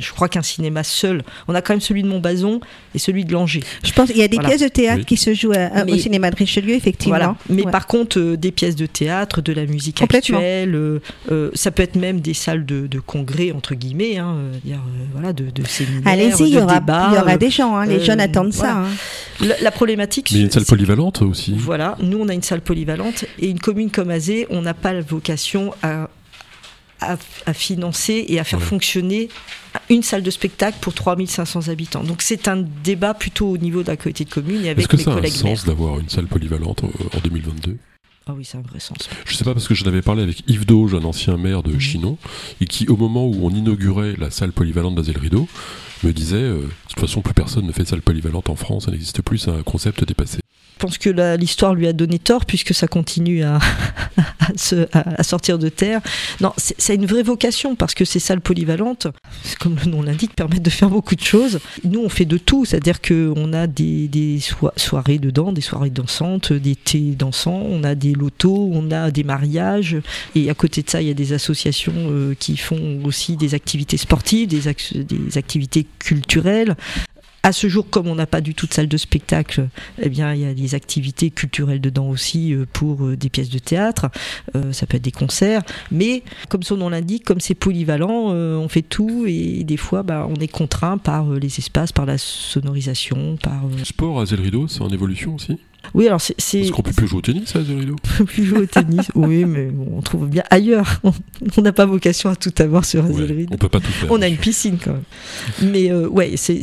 [0.00, 2.60] je crois qu'un cinéma seul, on a quand même celui de Montbazon
[2.94, 3.60] et celui de Langeais.
[3.84, 4.50] Je pense qu'il y a des Voilà.
[4.50, 5.04] pièces de théâtre Oui.
[5.06, 7.16] qui se jouent à- à- au cinéma de Richelieu, effectivement.
[7.16, 7.36] Voilà.
[7.48, 7.70] Mais Ouais.
[7.72, 10.98] par contre, euh, des pièces de théâtre, de la musique actuelle, euh,
[11.30, 14.78] euh, ça peut être même des salles de, de congrès entre guillemets, hein, euh, dire,
[14.78, 17.36] euh, voilà, de, de séminaires, Allez-y, il y de aura, débats, il y aura euh,
[17.36, 17.76] des gens.
[17.76, 18.72] hein, les euh, jeunes attendent voilà.
[18.72, 18.78] ça.
[18.80, 18.86] hein.
[19.46, 20.30] La, la problématique.
[20.32, 21.54] Mais il y a une salle polyvalente aussi.
[21.56, 24.92] Voilà, nous on a une salle polyvalente et une commune comme Azé, on n'a pas
[24.92, 26.08] la vocation à,
[27.00, 28.64] à, à financer et à faire Ouais.
[28.64, 29.28] fonctionner
[29.90, 32.04] une salle de spectacle pour 3500 habitants.
[32.04, 34.86] Donc c'est un débat plutôt au niveau de la communauté de commune et Est-ce avec
[34.88, 37.76] que mes ça a un sens d'avoir une salle polyvalente euh, en 2022
[38.26, 38.98] Ah oui, c'est un vrai sens.
[39.26, 41.72] Je sais pas parce que j'en avais parlé avec Yves Dauge, un ancien maire de
[41.72, 41.80] Mhm.
[41.80, 42.18] Chinon,
[42.60, 45.48] et qui, au moment où on inaugurait la salle polyvalente d'Azel Rideau,
[46.04, 48.84] me disait euh, de toute façon, plus personne ne fait de salle polyvalente en France,
[48.84, 50.41] ça n'existe plus, c'est un concept dépassé.
[50.74, 53.60] Je pense que l'histoire lui a donné tort puisque ça continue à,
[55.22, 56.00] sortir de terre.
[56.40, 59.06] Non, ça a une vraie vocation parce que ces salles polyvalentes,
[59.60, 61.60] comme le nom l'indique, permettent de faire beaucoup de choses.
[61.84, 65.90] Nous, on fait de tout, c'est-à-dire qu'on a des, des soi- soirées dedans, des soirées
[65.90, 69.96] dansantes, des thés dansants, on a des lotos, on a des mariages,
[70.34, 73.54] et à côté de ça, il y a des associations euh, qui font aussi des
[73.54, 74.68] activités sportives, des
[75.36, 76.76] activités culturelles.
[77.44, 79.68] À ce jour, comme on n'a pas du tout de salle de spectacle,
[80.00, 83.50] eh bien, il y a des activités culturelles dedans aussi euh, pour euh, des pièces
[83.50, 84.10] de théâtre.
[84.54, 85.62] Euh, ça peut être des concerts.
[85.90, 90.28] Mais, comme son nom l'indique, comme c'est polyvalent, on fait tout et des fois, bah,
[90.30, 93.62] on est contraint par les espaces, par la sonorisation, par.
[93.82, 95.58] Sport à Azel Rideau, c'est en évolution aussi?
[95.94, 96.34] Oui, alors c'est.
[96.60, 98.66] Parce qu'on peut plus jouer au tennis à Azel Rideau on peut plus jouer au
[98.66, 99.10] tennis.
[99.14, 101.00] oui, mais on trouve bien ailleurs.
[101.56, 103.48] On n'a pas vocation à tout avoir sur Ouais, Azelride.
[103.52, 104.10] On peut pas tout faire.
[104.10, 105.72] On a une piscine quand même.
[105.72, 106.62] Mais euh, ouais, c'est,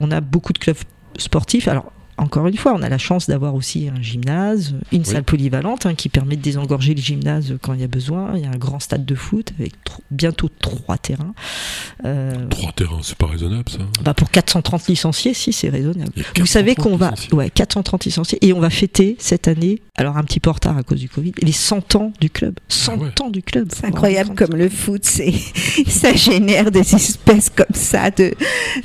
[0.00, 0.76] on a beaucoup de clubs
[1.16, 1.68] sportifs.
[1.68, 5.04] Alors, encore une fois, on a la chance d'avoir aussi un gymnase, une Oui.
[5.06, 8.32] salle polyvalente hein, qui permet de désengorger le gymnase quand il y a besoin.
[8.36, 11.34] Il y a un grand stade de foot avec tro- bientôt trois terrains.
[12.04, 13.78] Euh, Trois terrains, c'est pas raisonnable ça.
[14.02, 16.12] bah pour 430 licenciés, si, c'est raisonnable.
[16.16, 19.16] Il y a Vous savez 430 qu'on va, ouais, 430 licenciés, et on va fêter
[19.18, 22.12] cette année, alors un petit peu en retard à cause du Covid, les 100 ans
[22.20, 22.54] du club.
[22.68, 23.22] 100 Ah ouais.
[23.22, 23.68] ans du club.
[23.74, 25.32] C'est incroyable comme le foot, c'est
[25.86, 28.32] ça génère des espèces comme ça de,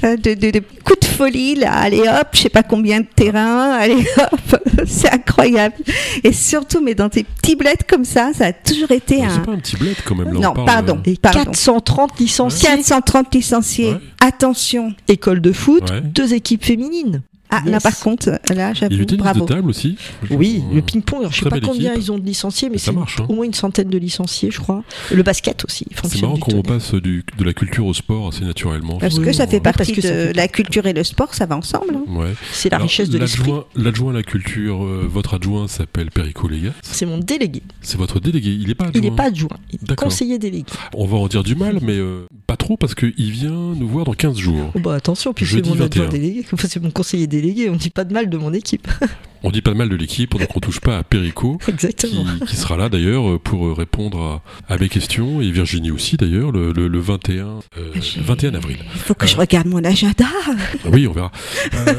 [0.02, 1.74] de, de, de coups de folie là.
[1.74, 5.76] Allez hop, je sais pas combien de allez hop, c'est incroyable.
[6.24, 9.30] Et surtout, mais dans des petits bleds comme ça, ça a toujours été Mais un.
[9.36, 10.40] C'est pas un petit bled quand même là.
[10.40, 10.98] Non, on parle, pardon.
[11.06, 11.44] euh, Et Pardon.
[11.46, 12.68] 430 licenciés.
[12.70, 13.94] 430 licenciés.
[13.94, 14.00] Ouais.
[14.22, 14.94] Attention.
[15.08, 16.02] École de foot, Ouais.
[16.02, 17.22] deux équipes féminines.
[17.56, 17.72] Ah, Yes.
[17.72, 19.42] là par contre, là Il y a j'avoue, du tennis bravo.
[19.42, 19.96] de table aussi.
[20.32, 22.04] Oui, Euh, le ping-pong, alors je sais très pas combien équipe.
[22.04, 23.26] ils ont de licenciés, mais Ça c'est marche, hein.
[23.30, 24.84] au moins une centaine de licenciés, je crois.
[25.12, 25.86] Le basket aussi.
[26.04, 26.64] C'est marrant qu'on tonnerre.
[26.64, 28.98] passe du, de la culture au sport assez naturellement.
[28.98, 29.62] Parce que ça fait oui.
[29.62, 31.96] partie Parce que ça de la culture et le sport, ça va ensemble.
[31.96, 32.04] hein.
[32.08, 32.34] Ouais.
[32.52, 33.44] C'est la Alors, richesse de l'esprit.
[33.52, 36.72] l'adjoint- L'adjoint à la culture, euh, votre adjoint s'appelle Perico Légat.
[36.82, 37.62] C'est mon délégué.
[37.82, 38.52] C'est votre délégué.
[38.52, 39.02] Il n'est pas adjoint.
[39.02, 40.66] Il n'est pas adjoint, il est conseiller délégué.
[40.96, 44.06] On va en dire du mal, mais euh, pas trop parce qu'il vient nous voir
[44.06, 44.72] dans 15 jours.
[44.76, 46.10] Oh bah attention, puis c'est mon adjoint 21.
[46.10, 48.88] délégué, enfin, c'est mon conseiller délégué, on dit pas de mal de mon équipe.
[49.46, 51.58] On dit pas de mal de l'équipe, donc on touche pas à Perico.
[51.78, 52.16] Qui,
[52.48, 56.54] qui sera là d'ailleurs pour euh, répondre à, à mes questions et Virginie aussi d'ailleurs
[56.54, 58.78] le, le- le 21 euh, J'ai- 21 avril.
[58.96, 59.40] Il faut que je Euh.
[59.40, 60.24] regarde mon agenda.
[60.86, 61.30] Oui, on verra.
[61.74, 61.94] Euh,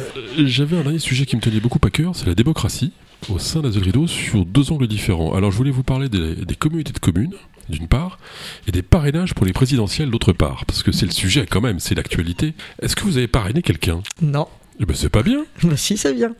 [0.47, 2.93] J'avais un dernier sujet qui me tenait beaucoup à cœur, c'est la démocratie
[3.29, 5.35] au sein d'Azel Rideau sur deux angles différents.
[5.35, 7.35] Alors je voulais vous parler des, des communautés de communes
[7.69, 8.19] d'une part
[8.67, 11.79] et des parrainages pour les présidentielles d'autre part parce que c'est le sujet quand même,
[11.79, 12.55] c'est l'actualité.
[12.81, 14.01] Est-ce que vous avez parrainé quelqu'un?
[14.23, 14.49] Non,
[14.81, 15.45] Eh ben c'est pas bien.
[15.63, 16.35] bah si ça vient.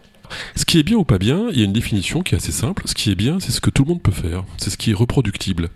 [0.57, 2.53] Ce qui est bien ou pas bien, il y a une définition qui est assez
[2.53, 2.83] simple.
[2.87, 4.45] Ce qui est bien, c'est ce que tout le monde peut faire.
[4.57, 5.69] C'est ce qui est reproductible.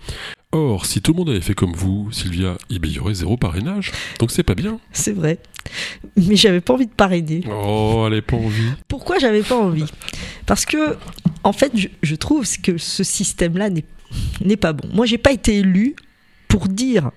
[0.52, 3.12] Or, si tout le monde avait fait comme vous, Sylvia, eh ben, il y aurait
[3.12, 3.92] zéro parrainage.
[4.18, 4.80] Donc c'est pas bien.
[4.92, 5.38] C'est vrai.
[6.16, 7.44] Mais j'avais pas envie de parrainer.
[7.50, 8.70] Oh, elle est pas envie.
[8.88, 9.84] Pourquoi j'avais pas envie?
[10.46, 10.96] Parce que,
[11.44, 13.84] en fait, je, je trouve que ce système-là n'est
[14.42, 14.88] n'est pas bon.
[14.92, 15.94] Moi, j'ai pas été élu
[16.48, 17.10] pour dire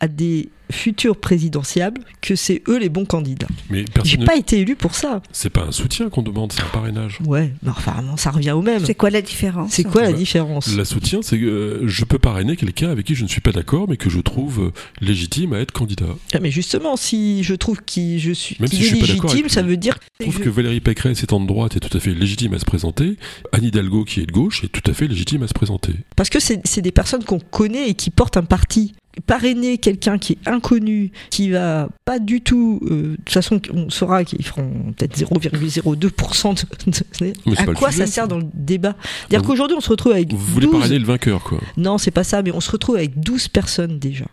[0.00, 3.46] à des futurs présidentiables que c'est eux les bons candidats.
[3.70, 5.22] Mais J'ai pas été élu pour ça.
[5.32, 7.18] C'est pas un soutien qu'on demande, c'est un parrainage.
[7.24, 8.84] Ouais, mais enfin, ça revient au même.
[8.84, 12.04] C'est quoi la différence C'est quoi la Bah, différence La soutien, c'est que euh, je
[12.04, 14.72] peux parrainer quelqu'un avec qui je ne suis pas d'accord, mais que je trouve euh,
[15.00, 16.06] légitime à être candidat.
[16.34, 19.06] Ah, Mais justement, si je trouve qu'il je suis, Même qu'il si je suis pas
[19.06, 21.96] d'accord légitime, ça veut dire Je trouve que Valérie Pécresse étant de droite est tout
[21.96, 23.16] à fait légitime à se présenter.
[23.52, 25.92] Anne Hidalgo, qui est de gauche, est tout à fait légitime à se présenter.
[26.16, 28.94] parce que c'est c'est des personnes qu'on connaît et qui portent un parti.
[29.26, 33.90] Parrainer quelqu'un qui est inconnu, qui va pas du tout, euh, de toute façon, on
[33.90, 38.96] saura qu'ils feront peut-être 0,02% de, de- à quoi ça sert dans le débat?
[39.28, 41.60] C'est-à-dire qu'aujourd'hui, on se retrouve avec Vous voulez 12 parrainer le vainqueur, quoi.
[41.76, 44.26] non, c'est pas ça, mais on se retrouve avec 12 personnes déjà.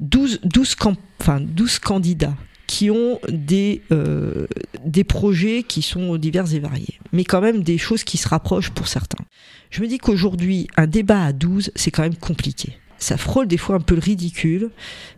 [0.00, 2.34] 12, 12, cam- enfin, 12 candidats
[2.66, 4.46] qui ont des, euh,
[4.84, 8.70] des projets qui sont divers et variés, mais quand même des choses qui se rapprochent
[8.70, 9.24] pour certains.
[9.70, 12.78] Je me dis qu'aujourd'hui, un débat à 12, c'est quand même compliqué.
[13.02, 14.70] Ça frôle des fois un peu le ridicule,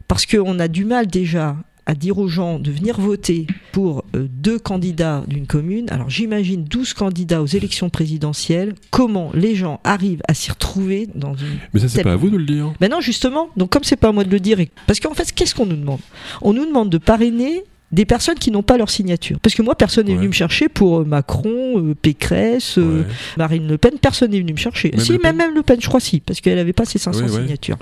[0.08, 1.56] parce qu'on a du mal déjà
[1.86, 5.86] à dire aux gens de venir voter pour euh, deux candidats d'une commune.
[5.90, 8.74] Alors j'imagine 12 candidats aux élections présidentielles.
[8.90, 12.12] Comment les gens arrivent à s'y retrouver dans une Mais ça, c'est Tellement.
[12.12, 12.72] pas à vous de le dire.
[12.80, 13.50] ben non, justement.
[13.58, 15.66] Donc, comme c'est pas à moi de le dire, et- parce qu'en fait, qu'est-ce qu'on
[15.66, 16.00] nous demande?
[16.40, 17.64] On nous demande de parrainer
[17.94, 19.38] des personnes qui n'ont pas leur signature.
[19.40, 20.18] Parce que moi, personne n'est Ouais.
[20.18, 23.06] venu me chercher pour euh, Macron, euh, Pécresse, euh, Ouais.
[23.38, 23.92] Marine Le Pen.
[24.00, 24.90] Personne n'est venu me chercher.
[24.90, 27.20] Même si, même, même Le Pen, je crois si, parce qu'elle avait pas ses 500
[27.20, 27.40] Ouais, ouais.
[27.42, 27.78] signatures.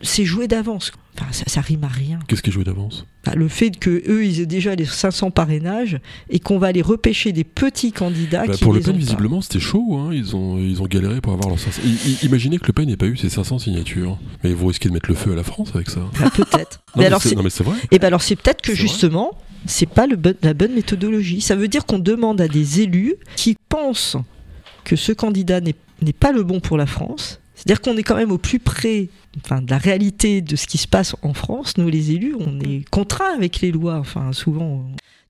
[0.00, 0.92] C'est joué d'avance.
[1.16, 2.20] Enfin, ça, ça rime à rien.
[2.28, 3.04] Qu'est-ce qui est joué d'avance?
[3.26, 5.98] Enfin, le fait que eux, ils aient déjà les 500 parrainages
[6.30, 9.40] et qu'on va aller repêcher des petits candidats Bah, qui Pour Le Pen, ont visiblement,
[9.40, 9.96] c'était chaud.
[9.98, 10.10] Hein.
[10.12, 11.82] Ils, ont, ils ont galéré pour avoir leurs 500.
[11.84, 11.88] I-
[12.22, 14.16] i- imaginez que Le Pen n'ait pas eu ses 500 signatures.
[14.44, 16.00] Mais vous risquez de mettre le feu à la France avec ça.
[16.20, 16.80] Bah, peut-être.
[16.96, 17.76] Mais alors, c'est- c'est- non, mais c'est vrai.
[17.90, 19.32] Et ben alors c'est peut-être que justement
[19.66, 21.40] c'est pas le bon- la bonne méthodologie.
[21.40, 24.16] Ça veut dire qu'on demande à des élus qui pensent
[24.84, 25.74] que ce candidat n'est
[26.18, 27.40] pas le bon pour la France.
[27.58, 29.08] C'est-à-dire qu'on est quand même au plus près
[29.44, 31.76] enfin, de la réalité de ce qui se passe en France.
[31.76, 33.96] Nous, les élus, on est contraints avec les lois.
[33.98, 34.84] Enfin, souvent.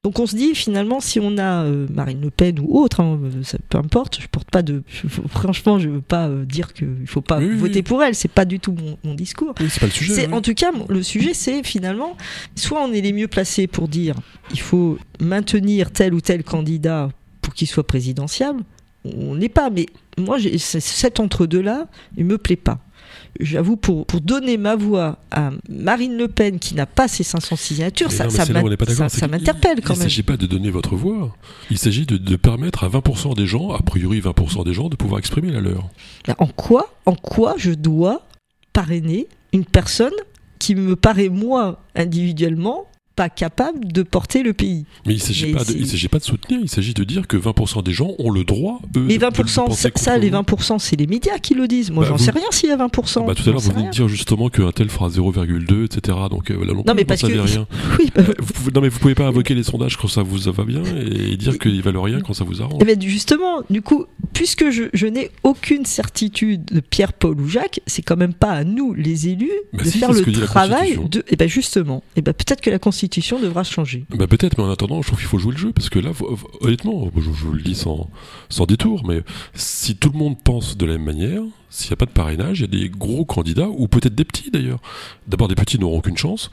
[0.05, 3.18] Donc on se dit finalement si on a euh, Marine Le Pen ou autre, hein,
[3.20, 6.72] euh, ça, peu importe, je porte pas de, je- franchement je veux pas euh, dire
[6.72, 7.83] qu'il faut pas Oui, voter oui.
[7.83, 9.55] pour elle, c'est pas du tout mon- mon discours.
[9.59, 10.29] Oui, c'est pas le sujet.
[10.29, 10.33] Ouais.
[10.33, 12.16] En tout cas, le sujet, c'est finalement,
[12.55, 14.14] soit on est les mieux placés pour dire
[14.53, 17.09] il faut maintenir tel ou tel candidat
[17.43, 18.62] pour qu'il soit présidentiable,
[19.05, 19.70] on n'est pas.
[19.70, 19.86] Mais
[20.16, 21.86] moi, cet entre-deux-là,
[22.16, 22.78] il me plaît pas.
[23.40, 27.57] J'avoue, pour, pour donner ma voix à Marine Le Pen qui n'a pas ses 500
[27.57, 30.09] signatures, Mais ça, m'interpelle quand Il ne même.
[30.09, 31.34] s'agit pas de donner votre voix.
[31.70, 34.96] Il s'agit de, de permettre à 20% des gens, a priori 20% des gens, de
[34.96, 35.88] pouvoir exprimer la leur.
[36.38, 38.26] En quoi, en quoi je dois
[38.72, 40.12] parrainer une personne
[40.59, 42.86] qui me paraît, moi, individuellement,
[43.19, 46.25] pas capable de porter le pays Mais il ne s'agit, Mais pas de- pas de
[46.25, 49.19] soutenir, il s'agit de dire que 20% des gens ont le droit, eux, Mais de-
[49.19, 51.91] de 20%, penser ça, ça, les contre 20%, c'est les médias qui le disent.
[51.91, 53.27] Moi, Bah, j'en sais rien s'il y a 20%.
[53.27, 56.16] Bah, tout à l'heure, vous venez de dire justement qu'un tel fera 0,2, etc.
[56.31, 57.66] Donc euh, là non, Non, mais parce que- rien.
[57.99, 60.23] Oui, bah, Euh, vous pouvez- non, mais vous pouvez pas invoquer les sondages quand ça
[60.23, 62.79] vous va bien et dire qu'ils valent rien quand ça vous arrange.
[62.81, 67.49] eh ben, justement, du coup, puisque je, je n'ai aucune certitude de Pierre, Paul ou
[67.49, 70.99] Jacques, c'est quand même pas à nous, les élus, Bah de si, faire le travail
[71.11, 71.25] de.
[71.29, 74.05] Et ben justement, et ben peut-être que la Constitution devra changer.
[74.11, 76.11] Bah peut-être, mais en attendant, je trouve qu'il faut jouer le jeu parce que là,
[76.61, 78.11] honnêtement, je, je vous le dis sans,
[78.49, 79.23] sans détour, mais
[79.55, 82.61] si tout le monde pense de la même manière, s'il n'y a pas de parrainage,
[82.61, 84.81] il y a des gros candidats ou peut-être des petits d'ailleurs.
[85.27, 86.51] D'abord, des petits n'auront aucune chance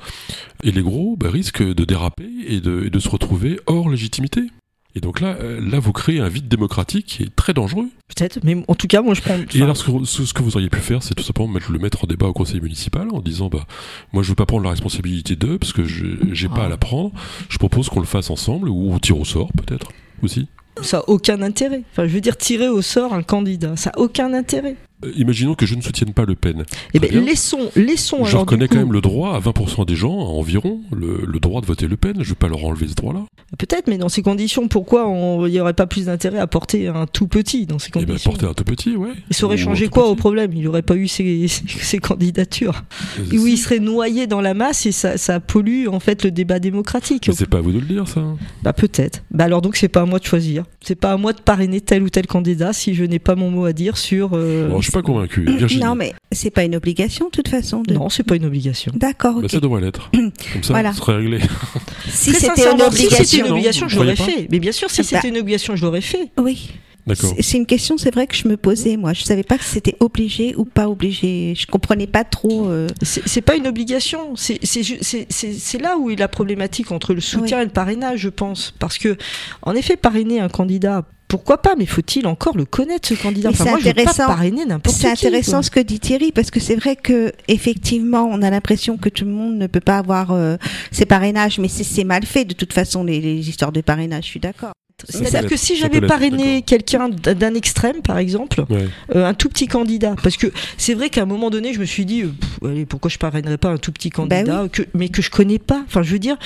[0.64, 4.42] et les gros bah, risquent de déraper et de, et de se retrouver hors légitimité.
[4.98, 7.88] Et donc là, euh, là, vous créez un vide démocratique qui est très dangereux.
[8.08, 9.38] Peut-être, mais en tout cas, moi je prends.
[9.54, 11.72] Et alors, ce que, ce- ce que vous auriez pu faire, c'est tout simplement mettre,
[11.72, 13.66] le mettre en débat au conseil municipal en disant bah,
[14.14, 16.78] Moi, je veux pas prendre la responsabilité d'eux parce que je j'ai pas à la
[16.78, 17.12] prendre.
[17.50, 19.90] Je propose qu'on le fasse ensemble ou on tire au sort, peut-être
[20.24, 20.48] aussi.
[20.82, 21.84] Ça n'a aucun intérêt.
[21.92, 24.76] Enfin, je veux dire, tirer au sort un candidat, ça n'a aucun intérêt.
[25.04, 26.64] Euh, imaginons que je ne soutienne pas Le Pen.
[26.94, 30.14] Eh ben, laissons, laissons Je reconnais coup- quand même le droit à 20% des gens,
[30.14, 32.14] environ, le, le droit de voter Le Pen.
[32.20, 33.22] Je veux pas leur enlever ce droit-là.
[33.58, 35.06] Peut-être, mais dans ces conditions, pourquoi
[35.48, 38.06] il n'y aurait pas plus d'intérêt à porter un tout petit dans ces Et ben,
[38.06, 39.10] conditions porter un tout petit, ouais.
[39.30, 40.52] Il saurait changer quoi au problème?
[40.54, 41.48] Il n'aurait pas eu ces
[42.02, 42.84] candidatures.
[43.32, 46.32] Et oui, il serait noyé dans la masse et ça, ça pollue en fait le
[46.32, 47.28] débat démocratique.
[47.28, 48.24] Mais c'est pas à vous de le dire, ça.
[48.64, 49.24] Bah peut-être.
[49.32, 50.64] Bah alors donc c'est pas à moi de choisir.
[50.82, 53.50] C'est pas à moi de parrainer tel ou tel candidat si je n'ai pas mon
[53.52, 54.32] mot à dire sur.
[54.34, 55.42] euh, Bon, je suis pas convaincu.
[55.58, 57.84] Virginie, Non, mais c'est pas une obligation de toute façon.
[57.84, 57.94] De...
[57.94, 58.92] Non, c'est pas une obligation.
[58.96, 60.10] D'accord, bah, ça devrait l'être.
[60.14, 60.32] Comme
[60.64, 60.94] ça, Voilà.
[60.94, 61.40] serait réglé.
[62.08, 63.46] Si c'était une si obligation.
[63.46, 64.48] une obligation, vous je l'aurais croyez pas fait.
[64.52, 65.08] Mais bien sûr, si Bah.
[65.10, 66.30] c'était une obligation, je l'aurais fait.
[66.40, 66.72] Oui.
[67.08, 67.34] D'accord.
[67.40, 69.14] C'est une question, c'est vrai que je me posais, moi.
[69.14, 71.54] Je savais pas que c'était obligé ou pas obligé.
[71.56, 72.68] Je comprenais pas trop.
[72.68, 74.36] euh, C'est pas une obligation.
[74.36, 74.60] C'est-
[75.82, 78.74] là où est la problématique entre le soutien et le parrainage, je pense.
[78.80, 79.18] Parce que,
[79.62, 83.50] en effet, parrainer un candidat, pourquoi pas Mais faut-il encore le connaître, ce candidat?
[83.50, 84.28] Enfin, c'est moi, je veux pas intéressant.
[84.28, 85.02] parrainer n'importe qui.
[85.02, 85.64] C'est intéressant quoi.
[85.64, 89.26] ce que dit Thierry parce que c'est vrai que effectivement on a l'impression que tout
[89.26, 90.58] le monde ne peut pas avoir euh,
[90.92, 94.26] ses parrainages, mais c'est- c'est mal fait de toute façon les, les histoires de parrainage.
[94.26, 94.74] Je suis d'accord.
[95.08, 98.88] C'est-à-dire que si j'avais parrainé quelqu'un d'un extrême, par exemple, Ouais.
[99.16, 101.86] euh, un tout petit candidat, parce que c'est vrai qu'à un moment donné, je me
[101.86, 105.10] suis dit, euh, pff, allez, pourquoi je parrainerais pas un tout petit candidat, que, mais
[105.10, 105.84] que je connais pas.
[105.86, 106.38] Enfin, je veux dire,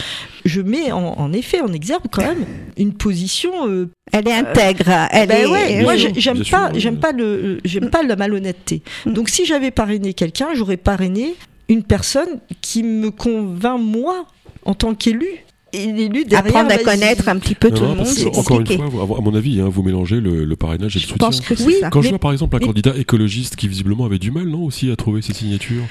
[0.45, 2.45] je mets en, en effet en exergue quand même
[2.77, 3.51] une position.
[3.69, 4.89] euh, Elle est intègre.
[5.11, 5.45] Elle ben est.
[5.45, 6.99] ouais, moi Bien j'ai- sûr, j'aime pas, j'aime ouais.
[6.99, 8.81] pas le, j'aime pas la malhonnêteté.
[9.05, 9.13] Mm.
[9.13, 11.35] Donc si j'avais parrainé quelqu'un, j'aurais parrainé
[11.69, 14.25] une personne qui me convainc moi
[14.65, 15.27] en tant qu'élu
[15.71, 16.39] derrière.
[16.39, 19.17] Apprendre à connaître un petit peu Non, tout non, le monde, que, encore une fois,
[19.17, 21.27] à mon avis, hein, vous mélangez le, le parrainage et le Je soutien.
[21.27, 21.89] pense que Oui, ça.
[21.89, 24.63] Quand je vois par exemple un mais- candidat écologiste qui visiblement avait du mal, non,
[24.63, 25.83] aussi à trouver ses signatures,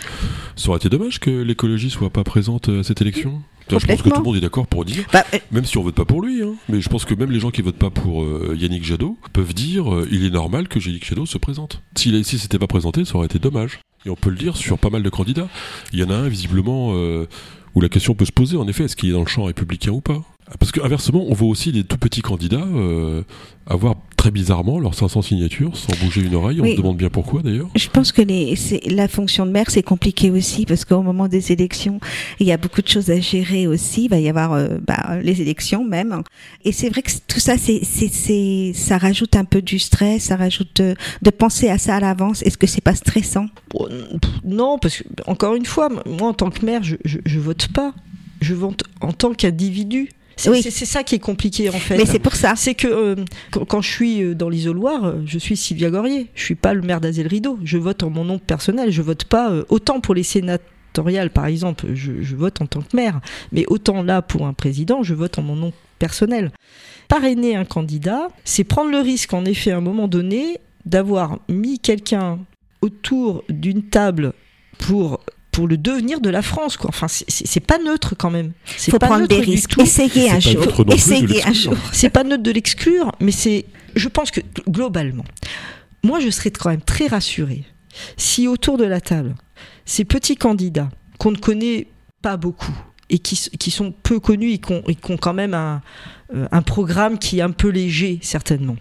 [0.56, 3.40] ça aurait été dommage que l'écologie soit pas présente à cette élection.
[3.70, 5.82] Je pense que tout le monde est d'accord pour dire, Bah, euh, même si on
[5.82, 7.90] vote pas pour lui, hein, mais je pense que même les gens qui votent pas
[7.90, 11.82] pour euh, Yannick Jadot peuvent dire euh, il est normal que Yannick Jadot se présente.
[11.94, 13.80] S'il a- si s'était pas présenté, ça aurait été dommage.
[14.06, 15.48] Et on peut le dire sur pas mal de candidats.
[15.92, 17.26] Il y en a un visiblement euh,
[17.74, 19.92] où la question peut se poser, en effet, est-ce qu'il est dans le champ républicain
[19.92, 20.22] ou pas?
[20.58, 23.22] Parce que inversement, on voit aussi des tout petits candidats euh,
[23.66, 26.60] avoir très bizarrement leurs 500 signatures sans bouger une oreille.
[26.60, 26.72] On Oui.
[26.72, 27.68] se demande bien pourquoi d'ailleurs.
[27.76, 31.28] Je pense que les, c'est- la fonction de maire, c'est compliqué aussi parce qu'au moment
[31.28, 32.00] des élections,
[32.40, 34.04] il y a beaucoup de choses à gérer aussi.
[34.04, 36.22] Il va y avoir euh, bah, les élections même.
[36.64, 39.78] Et c'est vrai que c- tout ça, c'est, c'est, c'est, ça rajoute un peu du
[39.78, 42.42] stress, ça rajoute de, de penser à ça à l'avance.
[42.42, 43.46] Est-ce que c'est pas stressant?
[44.44, 47.68] Non, parce que, encore une fois, moi en tant que maire, je, je, je vote
[47.68, 47.94] pas.
[48.40, 50.08] Je vote en tant qu'individu.
[50.38, 50.62] C'est Oui.
[50.62, 51.96] ça qui est compliqué en fait.
[51.98, 52.54] Mais c'est pour ça.
[52.56, 53.16] C'est que euh,
[53.50, 56.28] quand, quand je suis euh, dans l'isoloir, euh, je suis Sylvia Gorier.
[56.34, 57.58] Je suis pas le maire d'Azel Rideau.
[57.64, 58.90] Je vote en mon nom personnel.
[58.92, 61.86] Je vote pas euh, autant pour les sénatoriales, par exemple.
[61.94, 63.20] Je, je vote en tant que maire.
[63.52, 66.52] Mais autant là pour un président, je vote en mon nom personnel.
[67.08, 71.78] Parrainer un candidat, c'est prendre le risque, en effet, à un moment donné, d'avoir mis
[71.80, 72.38] quelqu'un
[72.80, 74.32] autour d'une table
[74.78, 75.20] pour
[75.58, 76.88] pour le devenir de la France quoi.
[76.90, 78.52] Enfin c'est- pas neutre quand même.
[78.64, 79.76] C'est Il faut pas prendre neutre des risques.
[79.76, 80.62] Essayez un jour.
[80.92, 81.74] Essayez un jour.
[81.92, 83.64] C'est pas neutre de l'exclure, mais c'est.
[83.96, 85.24] Je pense que globalement,
[86.04, 87.64] moi je serais quand même très rassurée
[88.16, 89.34] si autour de la table,
[89.84, 91.88] ces petits candidats qu'on ne connaît
[92.22, 92.76] pas beaucoup
[93.10, 95.82] et qui, sont peu connus et qui ont, et qui ont quand même un,
[96.34, 98.76] euh, un programme qui est un peu léger certainement,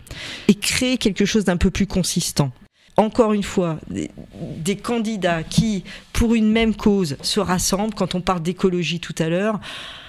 [0.47, 2.51] et créer quelque chose d'un peu plus consistant.
[2.99, 4.09] Encore une fois, des,
[4.57, 5.83] des candidats qui,
[6.13, 7.93] pour une même cause, se rassemblent.
[7.93, 9.59] Quand on parle d'écologie tout à l'heure,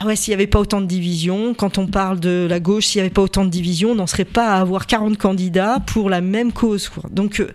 [0.00, 2.86] ah ouais, s'il n'y avait pas autant de divisions, quand on parle de la gauche,
[2.86, 5.80] s'il n'y avait pas autant de divisions, on n'en serait pas à avoir 40 candidats
[5.86, 6.88] pour la même cause.
[6.88, 7.02] quoi.
[7.10, 7.52] Donc, euh,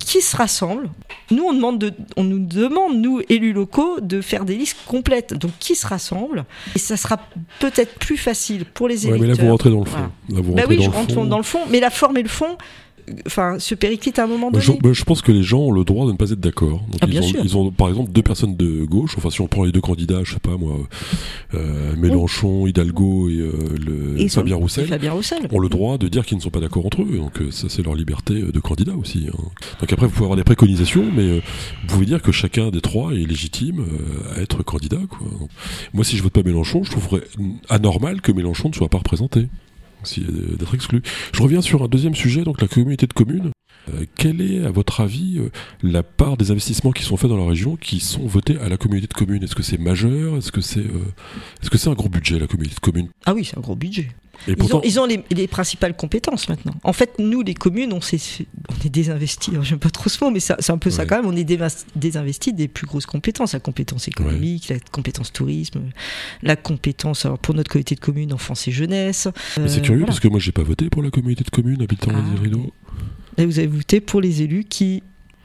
[0.00, 0.90] qui se rassemblent
[1.30, 5.32] Nous, on, demande de, on nous demande, nous, élus locaux, de faire des listes complètes.
[5.32, 7.18] Donc, qui se rassemblent Et ça sera
[7.58, 9.28] peut-être plus facile pour les Ouais, électeurs.
[9.28, 9.92] mais là vous rentrez dans le fond.
[9.96, 10.10] Voilà.
[10.28, 11.24] Là, vous Bah oui, dans je rentre fond.
[11.24, 12.58] dans le fond, mais la forme et le fond,
[13.26, 14.64] enfin, se périclitent à un moment donné.
[14.64, 16.80] je, pense que les gens ont le droit de ne pas être d'accord.
[16.90, 17.40] Donc, Ah, ils, bien ont, sûr.
[17.44, 19.14] ils ont, par exemple, deux personnes de gauche.
[19.18, 20.76] Enfin, si on prend les deux candidats, je sais pas moi,
[21.54, 23.52] euh, Mélenchon, Hidalgo et euh,
[23.84, 24.86] le Fabien Roussel.
[24.86, 25.46] Fabien Roussel.
[25.52, 27.16] ont le droit de dire qu'ils ne sont pas d'accord entre eux.
[27.18, 29.26] Donc euh, ça, c'est leur liberté de candidat aussi.
[29.32, 29.36] hein.
[29.80, 31.40] Donc après, vous pouvez avoir des préconisations, mais euh,
[31.82, 34.98] vous pouvez dire que chacun des trois est légitime euh, à être candidat.
[35.08, 35.26] Quoi.
[35.38, 35.50] Donc,
[35.92, 37.22] moi, si je vote pas Mélenchon, je trouverais
[37.68, 39.48] anormal que Mélenchon ne soit pas représenté.
[40.04, 43.50] Je reviens sur un deuxième sujet, donc la communauté de communes.
[43.92, 45.50] Euh, quelle est, à votre avis, euh,
[45.82, 48.76] la part des investissements qui sont faits dans la région qui sont votés à la
[48.78, 49.42] communauté de communes?
[49.44, 50.36] Est-ce que c'est majeur?
[50.38, 51.12] Est-ce que c'est euh,
[51.62, 53.08] est-ce que c'est un gros budget, la communauté de communes?
[53.26, 54.08] Ah oui, c'est un gros budget.
[54.48, 56.74] Et Ils pourtant, ont, ils ont les, les principales compétences maintenant.
[56.82, 59.54] En fait, nous, les communes, on, s'est- on est désinvestis.
[59.62, 61.26] J'aime pas trop ce mot, mais c'est un peu ça quand même.
[61.26, 61.44] On est
[61.94, 63.52] désinvestis des plus grosses compétences.
[63.52, 65.82] La compétence économique, la compétence tourisme,
[66.42, 69.28] la compétence, alors pour notre comité de communes, enfance et jeunesse.
[69.58, 70.06] Mais c'est Euh, curieux voilà.
[70.06, 72.72] parce que moi j'ai pas voté pour la communauté de communes habitant Ah, les Rideaux.
[73.38, 75.02] Et vous avez voté pour les élus qui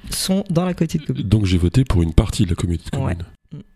[0.09, 1.23] sont dans la comité de communes.
[1.27, 3.13] Donc j'ai voté pour une partie de la communauté de Ouais.
[3.13, 3.25] communes.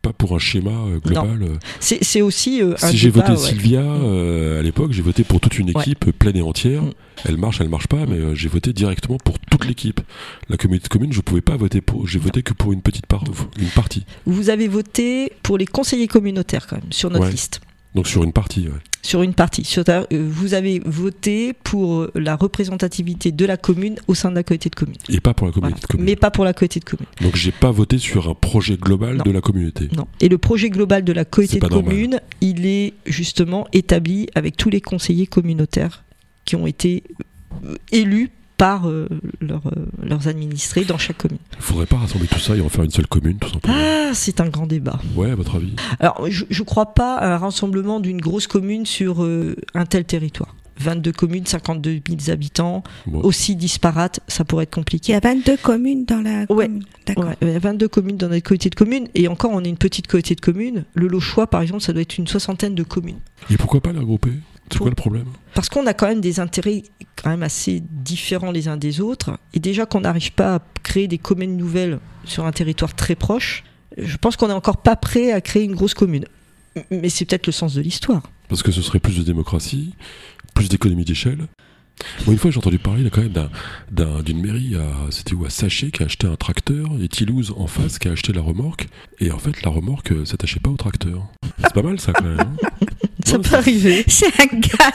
[0.03, 1.41] Pas pour un schéma euh, global.
[1.41, 1.55] euh.
[1.80, 3.38] C'est aussi euh, un Si j'ai voté ouais.
[3.38, 6.84] Sylvia euh, à l'époque, j'ai voté pour toute une équipe pleine et entière.
[6.84, 6.91] Mm.
[7.26, 9.99] Elle marche, elle marche pas, mais j'ai voté directement pour toute l'équipe.
[10.47, 12.07] La communauté de communes, je pouvais pas voter pour.
[12.07, 13.24] J'ai voté que pour une petite part,
[13.59, 14.05] une partie.
[14.26, 17.59] Vous avez voté pour les conseillers communautaires quand même sur notre liste.
[17.95, 18.67] Donc sur une partie.
[18.67, 18.73] ouais.
[19.03, 19.65] Sur une partie.
[19.65, 24.35] Sur ta- euh, vous avez voté pour la représentativité de la commune au sein de
[24.35, 24.95] la communauté de communes.
[25.09, 25.81] Et pas pour la communauté Voilà.
[25.81, 26.05] de communes.
[26.05, 27.07] Mais pas pour la communauté de communes.
[27.21, 29.23] Donc j'ai pas voté sur un projet global Non.
[29.25, 29.89] de la communauté.
[29.95, 30.07] Non.
[30.21, 31.83] Et le projet global de la communauté de normal.
[31.83, 36.03] communes, il est justement établi avec tous les conseillers communautaires
[36.45, 37.03] qui ont été
[37.65, 38.29] euh, élus
[38.64, 39.09] par euh,
[39.41, 41.38] leurs, euh, leurs administrés dans chaque commune.
[41.57, 43.76] Il faudrait pas rassembler tout ça et en faire une seule commune, tout simplement.
[43.78, 45.01] Ah, c'est un grand débat.
[45.18, 48.86] Ouais, à votre avis Alors, je ne crois pas à un rassemblement d'une grosse commune
[48.86, 50.55] sur euh, un tel territoire.
[50.80, 53.20] 22 communes, 52 000 habitants, Bon.
[53.24, 55.11] aussi disparates, ça pourrait être Il compliqué.
[55.11, 56.68] y a 22 communes dans la Ouais.
[56.68, 56.84] commune.
[57.05, 57.26] D'accord.
[57.26, 59.70] Ouais, il y a 22 communes dans notre comité de communes, et encore, on est
[59.70, 60.86] une petite comité de communes.
[60.93, 63.20] Le Lochois, par exemple, ça doit être une soixantaine de communes.
[63.49, 64.32] Et pourquoi pas la regrouper?
[64.72, 65.26] C'est quoi le problème?
[65.53, 66.84] Parce qu'on a quand même des intérêts
[67.16, 71.07] quand même assez différents les uns des autres, et déjà qu'on n'arrive pas à créer
[71.07, 73.64] des communes nouvelles sur un territoire très proche,
[73.97, 76.26] je pense qu'on n'est encore pas prêt à créer une grosse commune.
[76.89, 78.24] Mais c'est peut-être le sens de l'histoire.
[78.49, 79.93] Parce que ce serait plus de démocratie,
[80.55, 81.47] plus d'économie d'échelle.
[82.26, 85.51] Moi, une fois, j'ai entendu parler là, quand même d'une mairie à, c'était où, à
[85.51, 88.88] Sachet qui a acheté un tracteur et Toulouse en face qui a acheté la remorque.
[89.20, 91.28] Et en fait, la remorque euh, s'attachait pas au tracteur.
[91.59, 92.39] C'est pas mal ça quand même.
[92.39, 92.55] hein?
[93.26, 94.03] Ça peut arriver.
[94.07, 94.91] C'est un gars.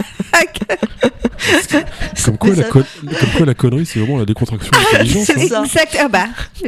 [2.25, 5.25] comme, quoi, la con- comme quoi la connerie, c'est vraiment la décontraction de l'intelligence.
[5.25, 5.65] C'est hein.
[5.67, 5.83] ça.
[5.83, 5.97] Exact.
[6.01, 6.27] Ah bah,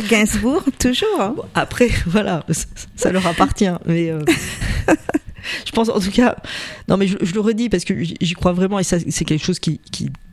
[0.08, 1.20] Gainsbourg, toujours.
[1.20, 1.34] hein.
[1.36, 2.44] Bon, après, voilà,
[2.96, 3.68] ça, leur appartient.
[3.86, 4.22] Mais euh,
[5.66, 6.36] je pense, en tout cas,
[6.88, 9.44] non, mais je, je le redis parce que j'y crois vraiment et ça, c'est quelque
[9.44, 9.80] chose qui,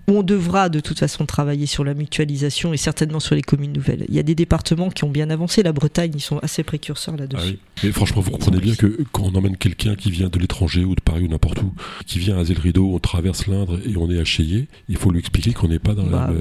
[0.10, 4.05] on devra de toute façon travailler sur la mutualisation et certainement sur les communes nouvelles.
[4.08, 5.64] Il y a des départements qui ont bien avancé.
[5.64, 7.43] La Bretagne, ils sont assez précurseurs là-dessus.
[7.45, 7.60] Ah oui.
[7.84, 10.95] Mais franchement, vous comprenez bien que quand on emmène quelqu'un qui vient de l'étranger ou
[10.95, 11.74] de Paris ou n'importe où,
[12.05, 14.95] qui vient à Zé le Rideau, on traverse l'Indre et on est à Cheyé, il
[14.95, 16.30] faut lui expliquer qu'on n'est pas dans Bah.
[16.32, 16.34] la.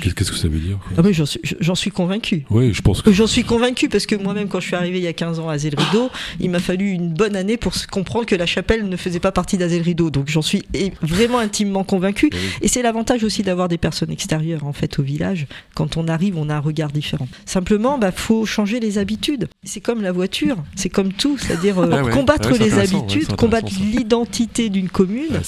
[0.00, 2.44] Qu'est-ce que ça veut dire Ah, mais j'en suis, convaincu.
[2.50, 3.12] Oui, je pense que.
[3.12, 5.48] J'en suis convaincu parce que moi-même, quand je suis arrivé il y a 15 ans
[5.48, 8.96] à Azel Rideau, il m'a fallu une bonne année pour comprendre que la chapelle ne
[8.96, 10.10] faisait pas partie d'Azel Rideau.
[10.10, 10.62] Donc j'en suis
[11.02, 12.30] vraiment intimement convaincu.
[12.32, 12.38] Oui.
[12.62, 15.46] Et c'est l'avantage aussi d'avoir des personnes extérieures en fait au village.
[15.74, 17.28] Quand on arrive, on a un regard différent.
[17.44, 19.48] Simplement, bah faut changer les habitudes.
[19.64, 22.12] C'est comme la voiture, c'est comme tout, c'est-à-dire euh, Ah ouais.
[22.12, 25.32] combattre Ah ouais, les habitudes, combattre l'identité d'une commune.
[25.32, 25.40] Ouais.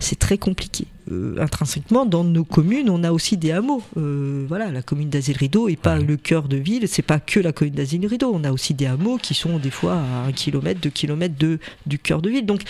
[0.00, 0.86] C'est très compliqué.
[1.12, 3.82] Euh, intrinsèquement, dans nos communes, on a aussi des hameaux.
[3.96, 6.04] Euh, voilà, la commune d'Azil Rideau est pas Ouais.
[6.04, 8.32] le cœur de ville, c'est pas que la commune d'Azil Rideau.
[8.34, 11.58] On a aussi des hameaux qui sont des fois à un kilomètre, deux kilomètres de,
[11.86, 12.44] du cœur de ville.
[12.44, 12.62] Donc,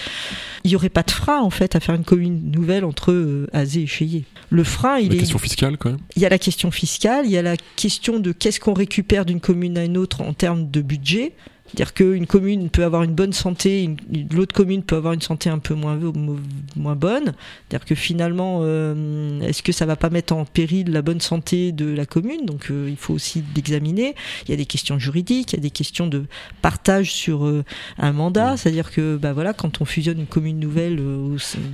[0.65, 3.47] il y aurait pas de frein en fait à faire une commune nouvelle entre euh,
[3.55, 4.25] Azé et Cheyé.
[4.51, 5.99] Le frein, il La est question fiscale, quand même.
[6.15, 9.25] il y a la question fiscale, il y a la question de qu'est-ce qu'on récupère
[9.25, 11.33] d'une commune à une autre en termes de budget.
[11.69, 13.91] C'est-à-dire qu'une commune peut avoir une bonne santé,
[14.33, 16.39] l'autre commune peut avoir une santé un peu moins, mo-
[16.77, 17.35] moins bonne.
[17.69, 21.73] C'est-à-dire que finalement, euh, est-ce que ça va pas mettre en péril la bonne santé
[21.73, 22.47] de la commune?
[22.47, 24.15] Donc euh, il faut aussi l'examiner.
[24.47, 26.25] Il y a des questions juridiques, il y a des questions de
[26.63, 27.65] partage sur euh,
[27.99, 28.57] un mandat.
[28.57, 31.01] C'est-à-dire que bah, voilà, quand on fusionne une commune nouvelle,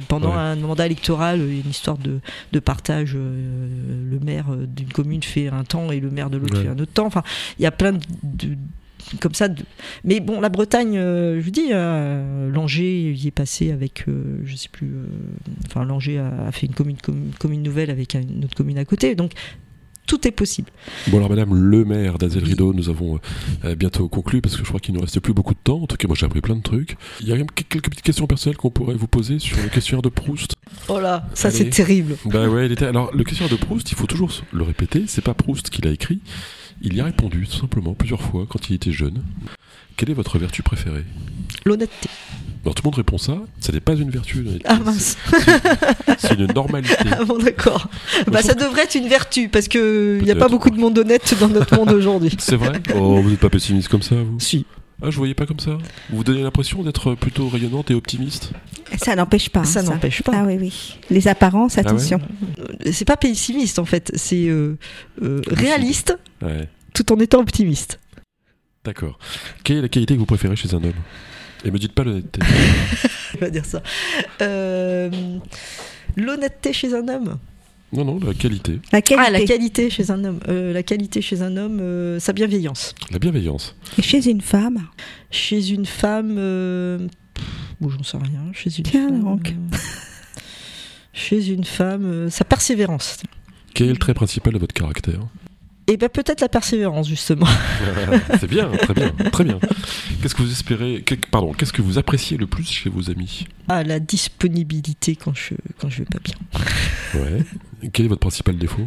[0.09, 0.37] pendant Ouais.
[0.39, 2.19] un mandat électoral, il y a une histoire de,
[2.53, 3.15] de partage.
[3.15, 6.63] le maire d'une commune fait un temps et le maire de l'autre Ouais.
[6.65, 7.07] fait un autre temps.
[7.07, 7.23] Enfin,
[7.59, 8.57] il y a plein de, de-
[9.21, 9.49] comme ça.
[9.49, 9.63] de-
[10.05, 14.41] Mais bon, la Bretagne, euh, je vous dis, euh, Langeais y est passé avec, euh,
[14.45, 14.89] je sais plus.
[14.89, 15.07] euh,
[15.67, 18.79] enfin, Langeais a, a fait une commune, commune, commune nouvelle avec un- une autre commune
[18.79, 19.15] à côté.
[19.15, 19.33] Donc,
[20.07, 20.69] tout est possible.
[21.09, 23.21] Bon, alors, madame le maire d'Azel Rideau, nous avons
[23.65, 25.81] euh, bientôt conclu parce que je crois qu'il ne nous reste plus beaucoup de temps.
[25.81, 26.97] En tout cas, moi, j'ai appris plein de trucs.
[27.21, 29.69] Il y a même que- quelques petites questions personnelles qu'on pourrait vous poser sur le
[29.69, 30.55] questionnaire de Proust.
[30.89, 32.17] Oh là, ça c'est terrible.
[32.27, 32.87] Bah ouais, il était.
[32.87, 35.93] Alors, le questionnaire de Proust, il faut toujours le répéter, c'est pas Proust qui l'a
[35.93, 36.21] écrit.
[36.85, 39.23] Il y a répondu, tout simplement, plusieurs fois quand il était jeune.
[39.97, 41.05] Quelle est votre vertu préférée?
[41.65, 42.09] L'honnêteté.
[42.65, 43.39] Alors, tout le monde répond ça.
[43.61, 44.45] Ça n'est pas une vertu.
[44.65, 45.17] Ah mince.
[46.19, 46.95] C'est une normalité.
[47.11, 47.89] Ah bon, d'accord.
[48.27, 50.99] Bah, ça devrait être une vertu parce que il n'y a pas beaucoup de monde
[50.99, 52.35] honnête dans notre monde aujourd'hui.
[52.39, 52.73] C'est vrai?
[52.97, 54.41] Oh, vous n'êtes pas pessimiste comme ça, vous?
[54.41, 54.67] Si.
[55.05, 55.73] Ah, je voyais pas comme ça.
[56.11, 58.53] Vous vous donnez l'impression d'être plutôt rayonnante et optimiste?
[59.03, 59.65] Ça n'empêche pas.
[59.65, 60.33] Ça hein, n'empêche pas.
[60.35, 60.99] Ah oui, oui.
[61.11, 61.81] Les apparences, ouais?
[61.81, 62.21] attention.
[62.61, 64.79] Euh, C'est pas pessimiste en fait, c'est euh,
[65.23, 67.99] euh, réaliste Ouais, tout en étant optimiste.
[68.85, 69.19] d'accord.
[69.65, 70.93] Quelle est la qualité que vous préférez chez un homme?
[71.65, 72.41] Et me dites pas l'honnêteté.
[73.35, 73.83] Je vais dire ça.
[74.41, 75.09] Euh,
[76.17, 77.39] L'honnêteté chez un homme?
[77.93, 78.81] Non, non, la qualité.
[78.91, 79.25] La qualité.
[79.27, 80.41] Ah, la qualité chez un homme.
[80.49, 82.95] Euh, la qualité chez un homme, euh, sa bienveillance.
[83.13, 83.77] La bienveillance.
[83.99, 84.87] Et chez une femme?
[85.31, 87.45] Chez une femme, euh, pff,
[87.81, 88.43] bon, j'en sais rien.
[88.53, 89.49] Chez une Tiens, femme, donc.
[89.51, 89.77] euh,
[91.13, 93.19] chez une femme, euh, sa persévérance.
[93.75, 95.21] Quel est le trait principal de votre caractère?
[95.93, 97.45] Et ben peut-être la persévérance justement.
[98.41, 99.59] C'est bien, très bien, très bien.
[100.23, 103.47] Qu'est-ce que vous espérez que- Pardon, qu'est-ce que vous appréciez le plus chez vos amis?
[103.69, 106.35] Ah, la disponibilité quand je quand je vais pas bien.
[107.21, 107.45] Ouais.
[107.93, 108.87] Quel est votre principal défaut?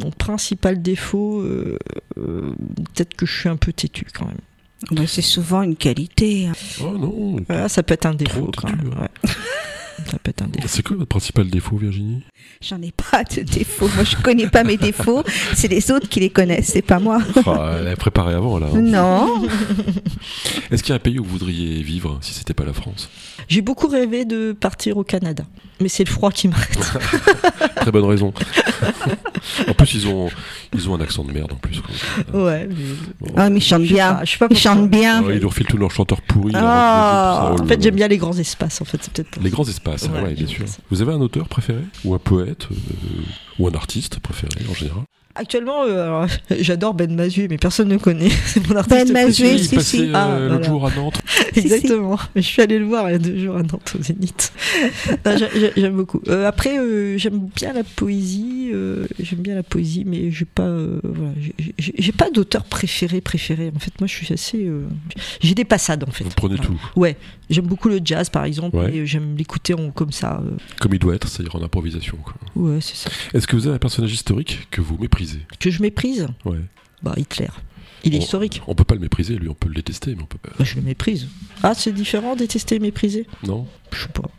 [0.00, 1.76] Mon principal défaut, euh,
[2.16, 2.54] euh,
[2.94, 4.36] peut-être que je suis un peu têtu quand même.
[4.92, 6.46] Bah, C'est souvent une qualité.
[6.46, 6.52] hein.
[6.80, 7.36] Oh non.
[7.48, 8.92] Voilà, ça peut être un défaut quand même.
[8.96, 9.08] hein.
[9.24, 9.30] ouais.
[10.10, 10.68] ça peut être un défaut.
[10.68, 12.22] C'est quoi votre principal défaut, Virginie?
[12.60, 13.88] J'en ai pas de défauts.
[13.94, 15.22] Moi, je connais pas mes défauts.
[15.54, 17.20] C'est les autres qui les connaissent, c'est pas moi.
[17.46, 18.68] Ah, Elle a préparé avant, là.
[18.74, 19.42] Non.
[20.70, 23.08] Est-ce qu'il y a un pays où vous voudriez vivre si c'était pas la France?
[23.48, 25.44] J'ai beaucoup rêvé de partir au Canada,
[25.80, 26.78] mais c'est le froid qui m'arrête.
[27.76, 28.32] Très bonne raison.
[29.68, 30.30] en plus, ils ont,
[30.74, 31.80] ils ont un accent de merde en plus.
[31.80, 32.44] quoi.
[32.44, 34.20] ouais, mais Ah, mais ils chantent bien.
[34.24, 35.22] je sais pas Ils chantent bien.
[35.22, 36.52] Ouais, ils nous refilent tous leurs chanteurs pourris.
[36.52, 37.54] là, ça.
[37.58, 38.80] Oh En fait, j'aime bien les grands espaces.
[38.80, 39.38] En fait, c'est peut-être.
[39.42, 40.64] Les grands espaces, Ouais, ouais, bien j'aime sûr.
[40.64, 40.78] bien ça.
[40.90, 42.74] Vous avez un auteur préféré Ou un poète euh,
[43.58, 45.02] Ou un artiste préféré en général?
[45.36, 46.26] Actuellement, euh,
[46.60, 48.28] j'adore Ben Mazué, mais personne ne connaît.
[48.46, 50.00] C'est mon artiste Ben Mazué, si, si.
[50.02, 50.66] euh, Ah, l'autre voilà.
[50.68, 51.20] jour à Nantes.
[51.56, 52.18] Exactement.
[52.34, 54.52] Mais je suis allée le voir il y a deux jours à Nantes au Zénith.
[55.76, 56.20] J'aime beaucoup.
[56.28, 58.70] Euh, après, euh, j'aime bien la poésie.
[58.72, 61.32] euh, j'aime bien la poésie, mais j'ai pas, euh, voilà,
[61.78, 63.72] j'ai- pas d'auteur préféré préféré.
[63.74, 64.64] En fait, moi, je suis assez.
[64.66, 64.86] euh,
[65.40, 66.24] j'ai des passades en fait.
[66.24, 66.70] Vous prenez Voilà.
[66.70, 67.16] tout, Ouais,
[67.50, 68.94] j'aime beaucoup le jazz par exemple, Ouais.
[68.94, 70.40] et j'aime l'écouter comme ça.
[70.44, 72.16] euh, comme il doit être, c'est-à-dire en improvisation.
[72.22, 72.34] quoi.
[72.56, 73.10] ouais, c'est ça.
[73.32, 75.40] Est-ce que vous avez un personnage historique que vous méprisez?
[75.60, 76.26] Que je méprise?
[76.44, 76.58] Ouais.
[77.02, 77.48] Bah, Hitler.
[78.04, 78.62] Il est On- historique.
[78.66, 80.50] On peut pas le mépriser, lui, on peut le détester, mais on peut pas.
[80.58, 81.26] Bah, je le méprise.
[81.62, 83.26] Ah, c'est différent, détester et mépriser?
[83.46, 84.30] Non Je sais pas.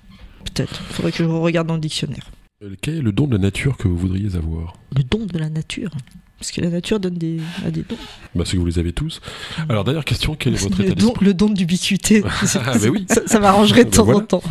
[0.43, 0.76] Peut-être.
[0.91, 2.32] Faudrait que je regarde dans le dictionnaire.
[2.63, 4.76] Euh, Quel est le don de la nature que vous voudriez avoir?
[4.95, 5.91] Le don de la nature?
[6.38, 7.95] Parce que la nature donne des, a des dons.
[8.36, 9.22] Bah, c'est que vous les avez tous.
[9.70, 11.26] Alors, dernière question, quel est votre le, état don, d'esprit?
[11.26, 12.24] le don d'ubiquité.
[12.55, 13.05] Ah, bah oui.
[13.09, 14.20] Ça, ça m'arrangerait de Bah temps voilà.
[14.20, 14.43] en temps.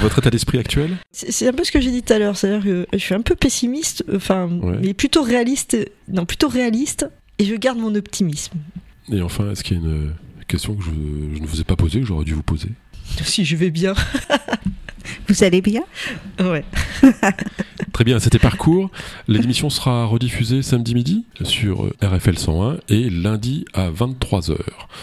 [0.00, 0.96] Votre état d'esprit actuel?
[1.12, 2.36] C'est c'est un peu ce que j'ai dit tout à l'heure.
[2.36, 4.78] C'est-à-dire que je suis un peu pessimiste, enfin, Ouais.
[4.82, 5.76] mais plutôt réaliste.
[6.08, 7.06] Non, plutôt réaliste.
[7.38, 8.58] Et je garde mon optimisme.
[9.10, 10.14] Et enfin, est-ce qu'il y a une
[10.48, 12.70] question que je, je ne vous ai pas posée, que j'aurais dû vous poser?
[13.22, 13.94] Si je vais bien.
[15.28, 15.82] Vous allez bien
[16.40, 16.64] Ouais.
[17.92, 18.90] Très bien, c'était Parcours.
[19.28, 24.56] L'émission sera rediffusée samedi midi sur euh, RFL 101 et lundi à 23h.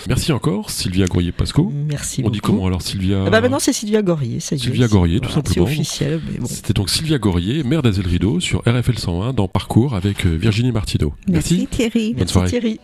[0.08, 1.72] Merci encore, Sylvia Goyer-Pasco.
[1.74, 2.34] Merci On beaucoup.
[2.34, 4.62] dit comment alors, Sylvia Ah bah maintenant c'est Sylvia Gorier, ça y est.
[4.62, 5.68] Sylvia Gorier, tout Voilà, simplement.
[5.68, 6.46] C'est officiel, mais bon.
[6.46, 10.72] C'était donc Sylvia Gorier, maire d'Azel Rideau, sur RFL 101 dans Parcours avec euh, Virginie
[10.72, 11.14] Martineau.
[11.28, 12.10] Merci Thierry.
[12.10, 12.50] Bonne Merci soirée.
[12.50, 12.80] Thierry.